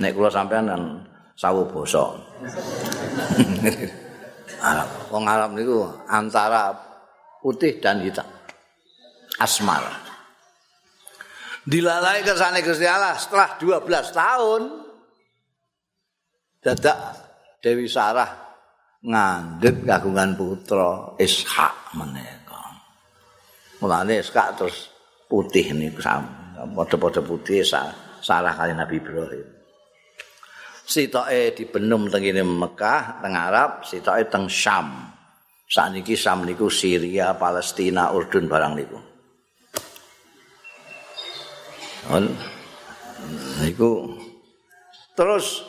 Nek 0.04 0.12
kula 0.12 0.28
sampean 0.28 0.68
kan 0.68 0.82
sawu 1.32 1.64
basa. 1.64 2.04
Arab. 4.68 4.88
Wong 5.08 5.24
Arab 5.24 5.56
niku 5.56 5.88
antara 6.04 6.76
putih 7.40 7.80
dan 7.80 8.04
hitam. 8.04 8.28
Asmar 9.40 10.07
dilalai 11.68 12.24
kersane 12.24 12.64
Gusti 12.64 12.88
Allah 12.88 13.12
setelah 13.20 13.60
12 13.60 13.84
tahun 14.16 14.62
dadak 16.64 16.98
Dewi 17.60 17.84
Sarah 17.84 18.32
ngandhut 19.04 19.84
kagungan 19.84 20.32
putra 20.32 21.12
Ishak 21.20 21.92
menika 21.92 22.64
mulane 23.84 24.24
Ishak 24.24 24.56
terus 24.56 24.88
putih 25.28 25.76
niku 25.76 26.00
padha-padha 26.74 27.20
putih 27.20 27.62
salah 27.62 28.52
kali 28.56 28.74
Nabi 28.74 28.98
Ibrahim. 28.98 29.46
Sitoke 30.88 31.52
dibenum 31.52 32.08
teng 32.08 32.24
kene 32.24 32.40
Mekah, 32.40 33.20
teng 33.20 33.36
Arab, 33.36 33.84
sitoke 33.84 34.24
teng 34.32 34.48
Syam. 34.48 35.12
Sakniki 35.68 36.16
Syam 36.16 36.48
niku 36.48 36.72
Syria, 36.72 37.36
Palestina, 37.36 38.08
Urdun 38.16 38.48
barang 38.48 38.72
niku. 38.72 39.07
Niku 43.60 44.16
terus 45.12 45.62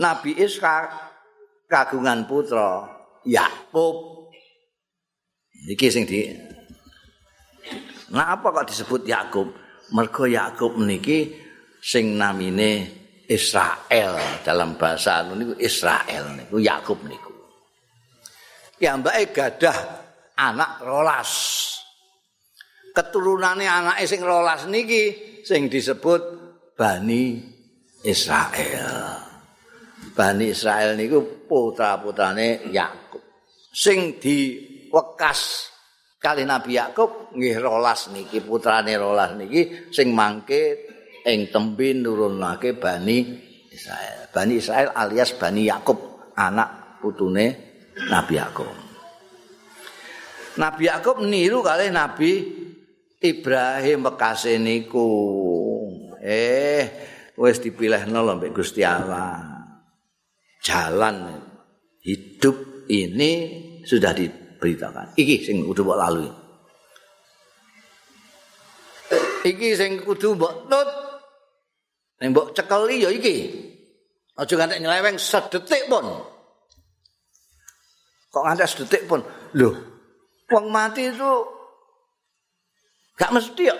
Nabi 0.00 0.34
Ishak 0.34 1.12
kagungan 1.70 2.28
putra 2.28 2.88
Yakub. 3.22 4.28
Iki 5.62 5.86
sing 5.88 6.04
di 6.04 6.26
Nah 8.12 8.36
apa 8.36 8.52
kok 8.52 8.68
disebut 8.68 9.08
Yakub? 9.08 9.48
Mergo 9.96 10.28
Yakub 10.28 10.76
niki 10.76 11.32
sing 11.80 12.16
namine 12.16 13.00
Israel 13.24 14.42
dalam 14.44 14.76
bahasa 14.76 15.24
niku 15.32 15.56
Israel 15.56 16.36
niku 16.36 16.60
Yakub 16.60 17.00
niku. 17.08 17.32
Ya 18.76 18.98
mbake 18.98 19.32
gadah 19.32 19.78
anak 20.36 20.82
rolas. 20.84 21.32
Keturunane 22.92 23.64
anake 23.64 24.04
sing 24.04 24.20
rolas 24.20 24.68
niki 24.68 25.16
sing 25.42 25.72
disebut 25.72 26.22
Bani 26.76 27.40
Israel. 28.04 29.16
Bani 30.12 30.44
Israel 30.52 30.92
niku 31.00 31.48
putra-putrane 31.48 32.68
Yakub. 32.68 33.24
Sing 33.72 34.20
diwekas 34.20 35.72
kali 36.20 36.44
Nabi 36.44 36.76
Yakub 36.76 37.32
nggih 37.32 37.56
rolas 37.58 38.12
niki 38.12 38.44
putrane 38.44 38.92
rolas 39.00 39.32
niki 39.40 39.88
sing 39.88 40.12
mangke 40.12 40.92
ing 41.24 41.48
tembe 41.48 41.96
nurunake 41.96 42.76
Bani 42.76 43.18
Israel. 43.72 44.28
Bani 44.28 44.52
Israel 44.60 44.92
alias 44.92 45.32
Bani 45.40 45.64
Yakub, 45.64 46.28
anak 46.36 47.00
putune 47.00 47.46
Nabi 48.12 48.36
Yakub. 48.36 48.68
Nabi 50.60 50.84
Yakub 50.84 51.24
niru 51.24 51.64
kali 51.64 51.88
Nabi 51.88 52.30
Ibrahim 53.22 54.02
bekase 54.02 54.58
niku. 54.58 55.08
Eh, 56.22 56.82
wis 57.38 57.62
dipilihno 57.62 58.18
lho 58.22 58.32
mbek 58.38 58.50
Gusti 58.50 58.82
Allah. 58.82 59.62
Jalan 60.62 61.42
hidup 62.02 62.86
ini 62.90 63.32
sudah 63.86 64.10
di 64.14 64.26
beritakan. 64.58 65.14
Iki 65.14 65.36
sing 65.42 65.56
kudu 65.66 65.82
mbok 65.86 65.98
lalui. 65.98 66.30
Iki 69.42 69.68
sing 69.74 70.02
kudu 70.02 70.38
mbok 70.38 70.70
tut. 70.70 70.88
Nek 72.22 72.28
mbok 72.30 72.46
cekeli 72.54 73.06
ya 73.06 73.10
iki. 73.10 73.36
Aja 74.38 74.54
ngantek 74.54 74.80
nyeleweng 74.82 75.16
sedetik 75.18 75.90
pun. 75.90 76.06
Kok 78.32 78.44
ngantek 78.48 78.70
sedetik 78.70 79.02
pun? 79.04 79.20
Loh, 79.58 79.74
wong 80.48 80.72
mati 80.72 81.12
itu 81.12 81.32
gak 83.16 83.32
mesti 83.32 83.64
ya. 83.66 83.76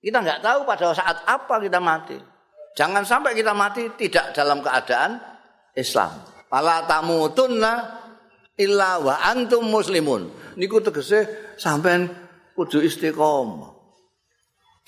Kita 0.00 0.24
nggak 0.24 0.40
tahu 0.40 0.64
pada 0.64 0.96
saat 0.96 1.28
apa 1.28 1.60
kita 1.60 1.76
mati. 1.76 2.16
Jangan 2.72 3.04
sampai 3.04 3.36
kita 3.36 3.52
mati 3.52 3.92
tidak 4.00 4.32
dalam 4.32 4.64
keadaan 4.64 5.20
Islam. 5.76 6.24
Pala 6.48 6.88
tamutunna 6.88 8.00
illa 8.56 8.96
wa 8.96 9.20
antum 9.20 9.68
muslimun. 9.68 10.56
Niku 10.56 10.80
tegese 10.80 11.52
sampean 11.60 12.08
kudu 12.56 12.80
istiqomah. 12.80 13.80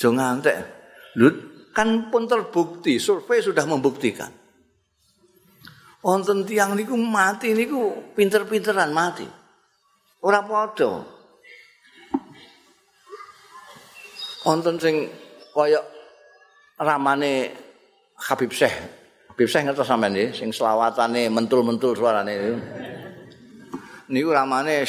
Aja 0.02 0.10
ngantek. 0.10 0.58
Kan 1.70 2.10
pun 2.10 2.26
terbukti, 2.26 2.98
survei 2.98 3.38
sudah 3.38 3.62
membuktikan. 3.70 4.34
Wonten 6.02 6.42
tiang 6.42 6.74
niku 6.74 6.98
mati 6.98 7.54
niku 7.54 8.10
pinter-pinteran 8.18 8.90
mati. 8.90 9.22
Ora 10.26 10.42
padha. 10.42 11.21
Wonten 14.42 14.74
sing 14.82 15.06
kaya 15.54 15.78
ramane 16.74 17.54
Habib 18.18 18.50
Syekh. 18.50 18.74
Habib 19.30 19.46
Syekh 19.46 19.70
ngertos 19.70 19.86
sampean 19.86 20.10
nggih 20.10 20.34
sing 20.34 20.50
selawatane 20.50 21.30
mentul-mentul 21.30 21.94
suarane. 21.94 22.58
Niku 24.10 24.34
ramane 24.34 24.82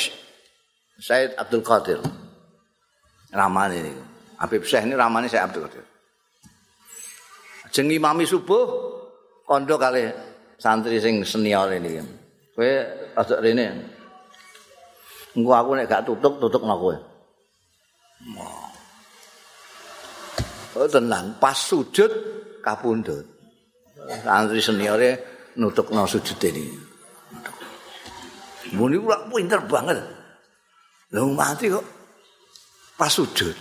Said 0.97 1.38
Abdul 1.38 1.62
Qadir. 1.62 2.01
Ramane 3.30 3.78
niku. 3.86 4.04
Habib 4.41 4.66
Syekh 4.66 4.89
ini 4.89 4.97
ramane 4.97 5.30
Said 5.30 5.45
Abdul 5.45 5.70
Qadir. 5.70 5.86
Jeng 7.74 7.89
imami 7.89 8.26
subuh 8.26 8.66
kondo 9.45 9.78
kali 9.78 10.10
santri 10.58 10.97
sing 10.97 11.22
senior 11.22 11.70
ini. 11.74 12.01
Kowe 12.54 12.70
rada 13.18 13.36
rene. 13.38 13.66
Engko 15.34 15.51
aku 15.54 15.70
nek 15.78 15.89
gak 15.89 16.06
tutuk 16.06 16.38
tutuk 16.41 16.62
nang 16.66 16.78
kowe. 16.78 16.97
Tenan, 20.74 21.38
pas 21.38 21.53
sujud 21.53 22.09
kapundhut. 22.65 23.30
Santri 24.26 24.59
seniore 24.59 25.09
nutukno 25.61 26.03
sujud 26.09 26.38
ini. 26.49 26.65
Muni 28.74 28.97
kula 28.97 29.30
pinter 29.30 29.61
banget. 29.69 30.01
Lha 31.13 31.21
mati 31.30 31.69
kok 31.69 31.86
pas 32.97 33.13
sujud. 33.13 33.53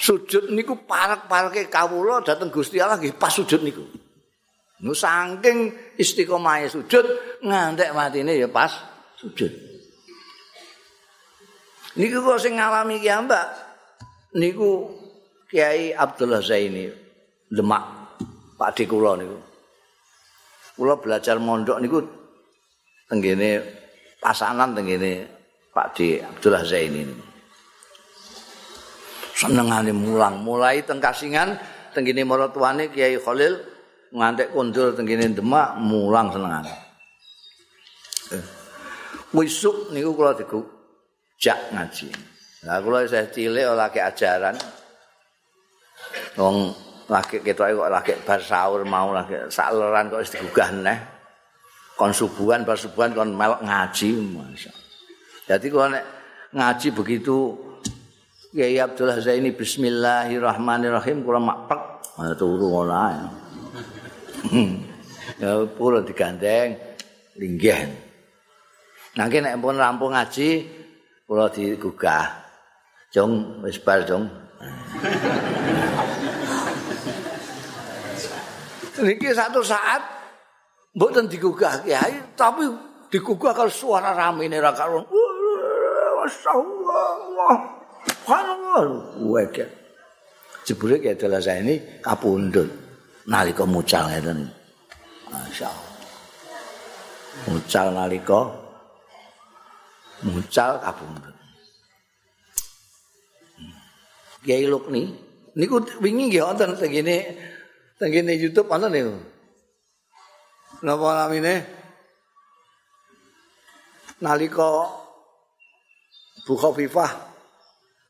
Sujud 0.00 0.50
niku 0.50 0.74
parek-pareke 0.88 1.68
kawula 1.68 2.24
dateng 2.24 2.50
Gusti 2.50 2.80
Allah 2.80 2.98
nggih 2.98 3.14
pas 3.14 3.30
sujud 3.30 3.62
niku. 3.62 3.84
Nu 4.80 4.96
saking 4.96 5.76
istiqomahe 6.00 6.66
sujud 6.72 7.04
ngantek 7.44 7.92
matine 7.94 8.34
ya 8.34 8.48
pas 8.48 8.74
sujud. 9.20 9.52
Niku 12.00 12.18
kok 12.26 12.40
sing 12.42 12.58
ngalami 12.58 12.98
ki 12.98 13.12
Mbak. 13.12 13.46
Niku 14.40 14.88
Kiai 15.50 15.90
Abdullah 15.90 16.38
Zaini 16.38 16.86
Demak 17.50 17.82
Pak 18.54 18.70
Dik 18.78 18.86
kula 18.86 19.18
niku. 19.18 19.34
Kula 20.78 20.94
belajar 21.02 21.42
mondok 21.42 21.82
niku 21.82 21.98
tenggene 23.10 23.58
pasanan 24.22 24.78
tenggene 24.78 25.26
Pak 25.74 25.98
Dik 25.98 26.22
Abdullah 26.22 26.62
Zaini 26.62 27.02
niku. 27.02 27.24
Senengane 29.34 29.90
mulang, 29.90 30.38
mulai 30.46 30.86
teng 30.86 31.02
Kasingan 31.02 31.58
tenggene 31.90 32.22
maratuane 32.22 32.86
Kiai 32.94 33.18
Khalil 33.18 33.58
ngantek 34.14 34.54
kondul 34.54 34.94
tenggene 34.94 35.34
Demak 35.34 35.74
mulang 35.82 36.30
senengane. 36.30 36.74
Eh. 38.30 38.44
Wisuk 39.34 39.90
niku 39.90 40.14
kula 40.14 40.38
diku 40.38 40.62
jak 41.42 41.58
ngaji. 41.74 42.14
Lah 42.70 42.78
kula 42.78 43.02
saya 43.10 43.26
cilik 43.26 43.66
ora 43.66 43.90
ajaran. 43.90 44.54
Wong 46.38 46.70
lagi 47.10 47.42
ketoke 47.42 47.74
kok 47.74 47.90
lagi 47.90 48.12
bar 48.22 48.40
sahur 48.42 48.86
mau 48.86 49.10
lagi 49.10 49.34
sak 49.50 49.74
leran 49.74 50.06
kok 50.12 50.22
wis 50.22 50.30
digugah 50.30 50.70
neh 50.70 50.98
kon 51.98 52.14
subuhan 52.14 52.62
bar 52.62 52.78
subuhan 52.78 53.10
kon 53.10 53.34
melok 53.34 53.66
ngaji 53.66 54.14
masya 54.30 54.70
jadi 55.50 55.66
kok 55.66 55.88
nek 55.90 56.04
ngaji 56.54 56.88
begitu 56.94 57.58
Kiai 58.50 58.82
Abdullah 58.82 59.22
Zaini 59.22 59.54
Bismillahirrahmanirrahim 59.54 61.22
kula 61.22 61.38
makpek 61.38 62.02
turu 62.34 62.66
ngono 62.66 62.94
ae. 62.98 63.18
Ya 65.40 65.62
pura 65.62 66.02
digandeng 66.02 66.74
linggih. 67.38 67.94
Nanti 69.14 69.38
nek 69.38 69.56
pun 69.62 69.78
rampung 69.78 70.10
ngaji 70.10 70.66
kula 71.30 71.46
digugah. 71.54 72.26
Jong 73.14 73.62
wis 73.62 73.78
bar 73.78 74.02
jong 74.02 74.26
Niki 79.00 79.32
satu 79.32 79.64
saat 79.64 80.02
mboten 80.92 81.30
digugah 81.30 81.80
kiai 81.80 82.36
tapi 82.36 82.68
digugah 83.08 83.56
kalau 83.56 83.72
suara 83.72 84.12
rame 84.12 84.46
ini 84.46 84.60
ra 84.60 84.72
karo. 84.76 85.04
Masyaallah. 86.20 87.54
Subhanallah. 88.06 88.84
Jebule 90.68 91.00
ki 91.00 91.16
adalah 91.16 91.40
saya 91.40 91.64
ini 91.64 91.98
kapundhut 92.04 92.68
nalika 93.26 93.64
mucal 93.64 94.06
ngeten. 94.12 94.46
Masyaallah. 95.32 95.96
Mucal 97.48 97.86
nalika 97.96 98.40
mucal 100.28 100.72
kapundhut. 100.84 101.36
Kiai 104.44 104.64
Lukni 104.68 105.10
niku 105.56 105.82
wingi 106.00 106.32
nggih 106.32 106.44
wonten 106.44 106.72
tengene 106.78 107.36
Tengene 108.00 108.32
YouTube 108.32 108.72
ana 108.72 108.88
niku. 108.88 109.12
Napa 110.80 111.28
namine? 111.28 111.68
Nalika 114.24 114.88
Bu 116.48 116.56
Khofifah 116.56 117.12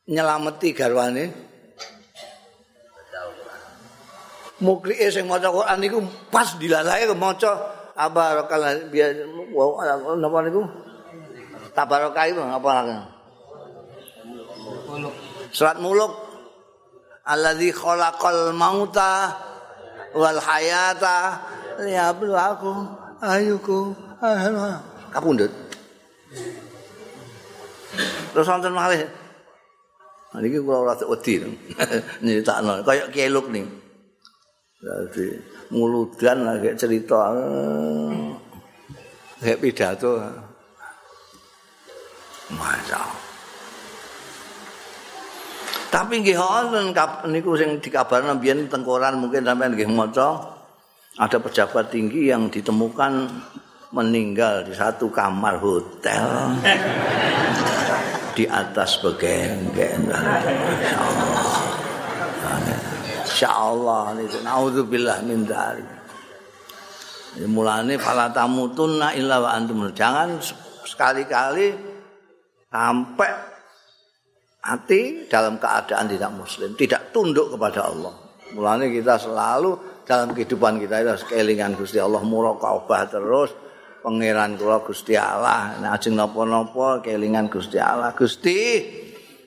nyelameti 0.07 0.71
garwane. 0.71 1.51
Mukri 4.63 4.95
sing 5.11 5.27
maca 5.27 5.51
Quran 5.51 5.77
niku 5.83 5.99
pas 6.31 6.55
dilalae 6.55 7.11
maca 7.11 7.51
abarakal 7.99 8.87
biar 8.87 9.27
napa 10.15 10.39
niku? 10.47 10.63
Tabarakai 11.75 12.31
apa 12.31 12.69
lagi? 12.79 12.95
Surat 15.51 15.83
muluk 15.83 16.31
Alladzi 17.21 17.69
khalaqal 17.69 18.55
mauta 18.55 19.50
wal 20.15 20.39
hayata. 20.39 21.39
Liyablu 21.81 22.35
aku 22.35 22.73
ayuku 23.21 23.95
kapundut 25.11 25.49
terus 28.31 28.47
wonten 28.47 28.71
malih 28.71 29.03
niki 30.39 30.63
kula 30.63 30.87
ora 30.87 30.95
wedi 30.95 31.43
nyritakno 32.23 32.85
kaya 32.87 33.11
keluk 33.11 33.51
nih 33.51 33.65
dadi 34.81 35.25
muludan 35.69 36.41
lagi 36.41 36.73
cerita. 36.73 37.31
Kayak 39.41 39.61
pidato. 39.61 40.21
Masya 42.51 43.20
Tapi 45.91 46.23
nggih 46.23 46.39
wonten 46.39 46.95
niku 47.27 47.59
sing 47.59 47.83
dikabarno 47.83 48.39
biyen 48.39 48.71
tengkoran 48.71 49.19
mungkin 49.19 49.43
sampean 49.43 49.75
nggih 49.75 49.91
maca. 49.91 50.39
Ada 51.19 51.43
pejabat 51.43 51.91
tinggi 51.91 52.31
yang 52.31 52.47
ditemukan 52.47 53.27
meninggal 53.91 54.63
di 54.63 54.71
satu 54.71 55.11
kamar 55.11 55.59
hotel. 55.59 56.55
Di 58.31 58.47
atas 58.47 59.03
begenggen. 59.03 60.07
Insyaallah. 63.27 64.15
Niku 64.15 64.39
naudzubillah 64.47 65.19
min 65.27 65.43
dzalik. 65.43 65.99
Mulane 67.51 67.99
fala 67.99 68.31
tamutunna 68.31 69.11
illa 69.11 69.43
wa 69.43 69.51
antum. 69.51 69.91
Jangan 69.91 70.39
sekali-kali 70.87 71.75
sampai 72.71 73.50
hati 74.61 75.25
dalam 75.25 75.57
keadaan 75.57 76.05
tidak 76.05 76.31
muslim, 76.37 76.77
tidak 76.77 77.09
tunduk 77.09 77.53
kepada 77.57 77.89
Allah. 77.89 78.13
Mulanya 78.53 78.87
kita 78.91 79.17
selalu 79.17 80.03
dalam 80.05 80.35
kehidupan 80.35 80.77
kita 80.77 81.01
itu 81.01 81.11
kelingan 81.31 81.73
Gusti 81.73 81.97
Allah 81.97 82.21
muraqabah 82.21 83.01
terus 83.09 83.49
pangeran 84.03 84.59
kula 84.59 84.83
Gusti 84.83 85.15
Allah 85.15 85.79
nek 85.79 85.91
ajeng 85.97 86.19
napa-napa 86.19 86.99
kelingan 86.99 87.47
Gusti 87.47 87.79
Allah. 87.79 88.11
Gusti 88.11 88.59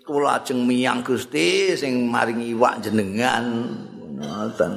kula 0.02 0.40
ajeng 0.40 0.64
miyang 0.64 1.04
Gusti 1.04 1.76
sing 1.76 2.08
maringi 2.08 2.56
iwak 2.56 2.80
jenengan. 2.80 3.44
Ngoten. 4.14 4.72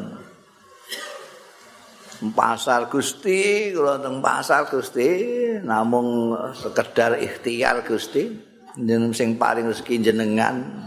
Pasar 2.33 2.89
Gusti 2.89 3.71
kula 3.71 4.01
teng 4.01 4.19
pasar 4.19 4.67
Gusti 4.67 5.07
namung 5.63 6.33
sekedar 6.51 7.15
ikhtiar 7.15 7.85
Gusti 7.85 8.46
jeneng 8.77 9.13
sing 9.13 9.37
paring 9.37 9.65
rezeki 9.69 10.01
jenengan 10.05 10.85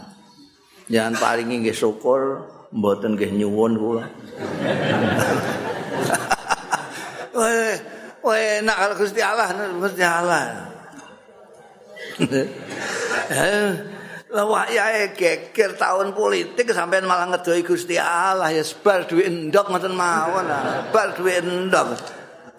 jangan 0.87 1.15
paringi 1.19 1.67
nggih 1.67 1.75
syukur 1.75 2.47
mboten 2.71 3.19
nggih 3.19 3.35
nyuwun 3.35 3.73
kula 3.75 4.05
Weh, 7.31 7.73
weh 8.21 8.61
nak 8.61 8.77
kalau 8.77 8.95
Gusti 9.01 9.23
Allah, 9.23 9.49
Gusti 9.81 10.05
Allah. 10.05 10.69
Lah 14.31 14.47
wayahe 14.47 15.11
geger 15.19 15.75
tahun 15.75 16.15
politik 16.15 16.71
sampean 16.71 17.03
malah 17.03 17.27
ngedoi 17.35 17.67
Gusti 17.67 17.99
Allah 17.99 18.55
ya 18.55 18.63
sebar 18.63 19.11
duit 19.11 19.27
endok 19.27 19.75
ngoten 19.75 19.91
mawon. 19.91 20.47
Bar 20.95 21.19
duit 21.19 21.43
endok. 21.43 21.99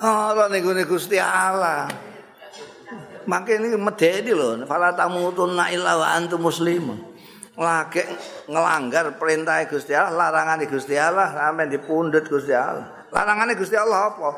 Ora 0.03 0.51
niku 0.51 0.75
Gusti 0.83 1.15
Allah. 1.15 2.10
Makin 3.27 3.69
ini 3.69 3.77
medeni 3.77 4.33
lho, 4.33 4.65
fala 4.65 4.93
tamutuna 4.97 5.69
illa 5.69 5.97
wa 5.97 6.07
antum 6.17 6.41
muslimun. 6.41 6.97
Lagi 7.57 8.01
ngelanggar 8.49 9.19
perintah 9.21 9.61
Gusti 9.67 9.93
Allah, 9.93 10.31
larangan 10.31 10.65
Gusti 10.65 10.95
Allah 10.97 11.29
sampai 11.29 11.69
dipundhut 11.69 12.25
Gusti 12.25 12.55
Allah. 12.55 13.05
Larangannya 13.11 13.59
Gusti 13.59 13.75
Allah 13.75 13.99
apa? 14.07 14.31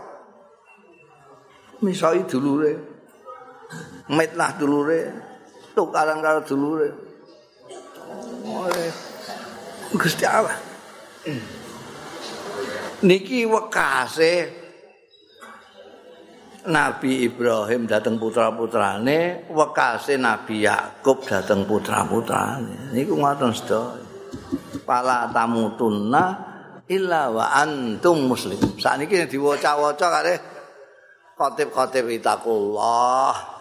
Misai 1.86 2.26
dulure. 2.26 2.74
Mitnah 4.10 4.52
dulure. 4.58 5.14
Tukaran 5.74 6.22
karo 6.22 6.42
oleh 8.44 8.90
Gusti 9.94 10.26
Allah. 10.26 10.58
Niki 13.04 13.44
wekase 13.46 14.62
Nabi 16.64 17.28
Ibrahim 17.28 17.84
dateng 17.84 18.16
putra-putrane, 18.16 19.51
wekase 19.51 20.16
Nabi 20.16 20.64
Yakub 20.64 21.20
dateng 21.28 21.68
putra-putrane. 21.68 22.95
Niku 22.95 23.20
ngoten 23.20 23.51
sedaya. 23.51 23.99
Pala 24.88 25.28
tamutunna 25.32 26.24
illa 26.88 27.28
wa 27.32 27.51
antum 27.51 28.32
muslim. 28.32 28.59
Sakniki 28.80 29.28
diwaca-waca 29.28 30.07
kare 30.07 30.36
khotib-khotib 31.36 32.07
itakullah. 32.11 33.53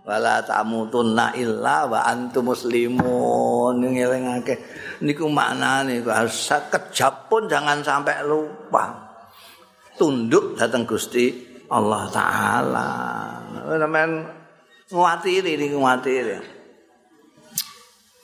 wala 0.00 0.40
tamutunna 0.40 1.36
illa 1.36 1.84
wa 1.84 2.00
antum 2.08 2.48
muslimun 2.48 3.76
ngelingake 3.76 4.56
niku 5.04 5.28
maknane 5.28 6.00
sekejap 6.24 7.28
pun 7.28 7.44
jangan 7.44 7.84
sampai 7.84 8.24
lupa 8.24 9.12
tunduk 10.00 10.56
datang 10.56 10.88
Gusti 10.88 11.51
Allah 11.72 12.02
taala 12.12 12.88
sampean 13.80 14.28
nguatiri 14.92 15.56
niku 15.56 15.80
nguatiri 15.80 16.60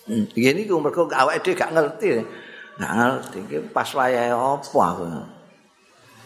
Gini 0.08 0.64
ku 0.64 0.80
mergo 0.80 1.04
awake 1.12 1.44
dhewe 1.44 1.56
gak 1.56 1.72
ngerti. 1.76 2.24
Gak 2.80 2.92
ngerti 2.96 3.38
iki 3.44 3.58
pas 3.68 3.92
wayahe 3.92 4.32
apa 4.32 4.80
aku. 4.80 5.04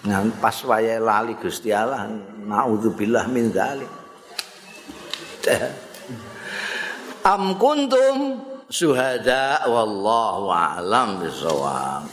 Nah, 0.07 0.23
pas 0.39 0.55
wayahe 0.63 1.03
lali 1.03 1.35
Gusti 1.35 1.75
Allah, 1.75 2.07
naudzubillah 2.47 3.27
min 3.27 3.51
dzalik. 3.51 3.91
Am 7.27 7.59
kuntum 7.59 8.39
syuhada 8.71 9.67
wallahu 9.67 10.51
a'lam 10.51 11.23
bisawab. 11.23 12.07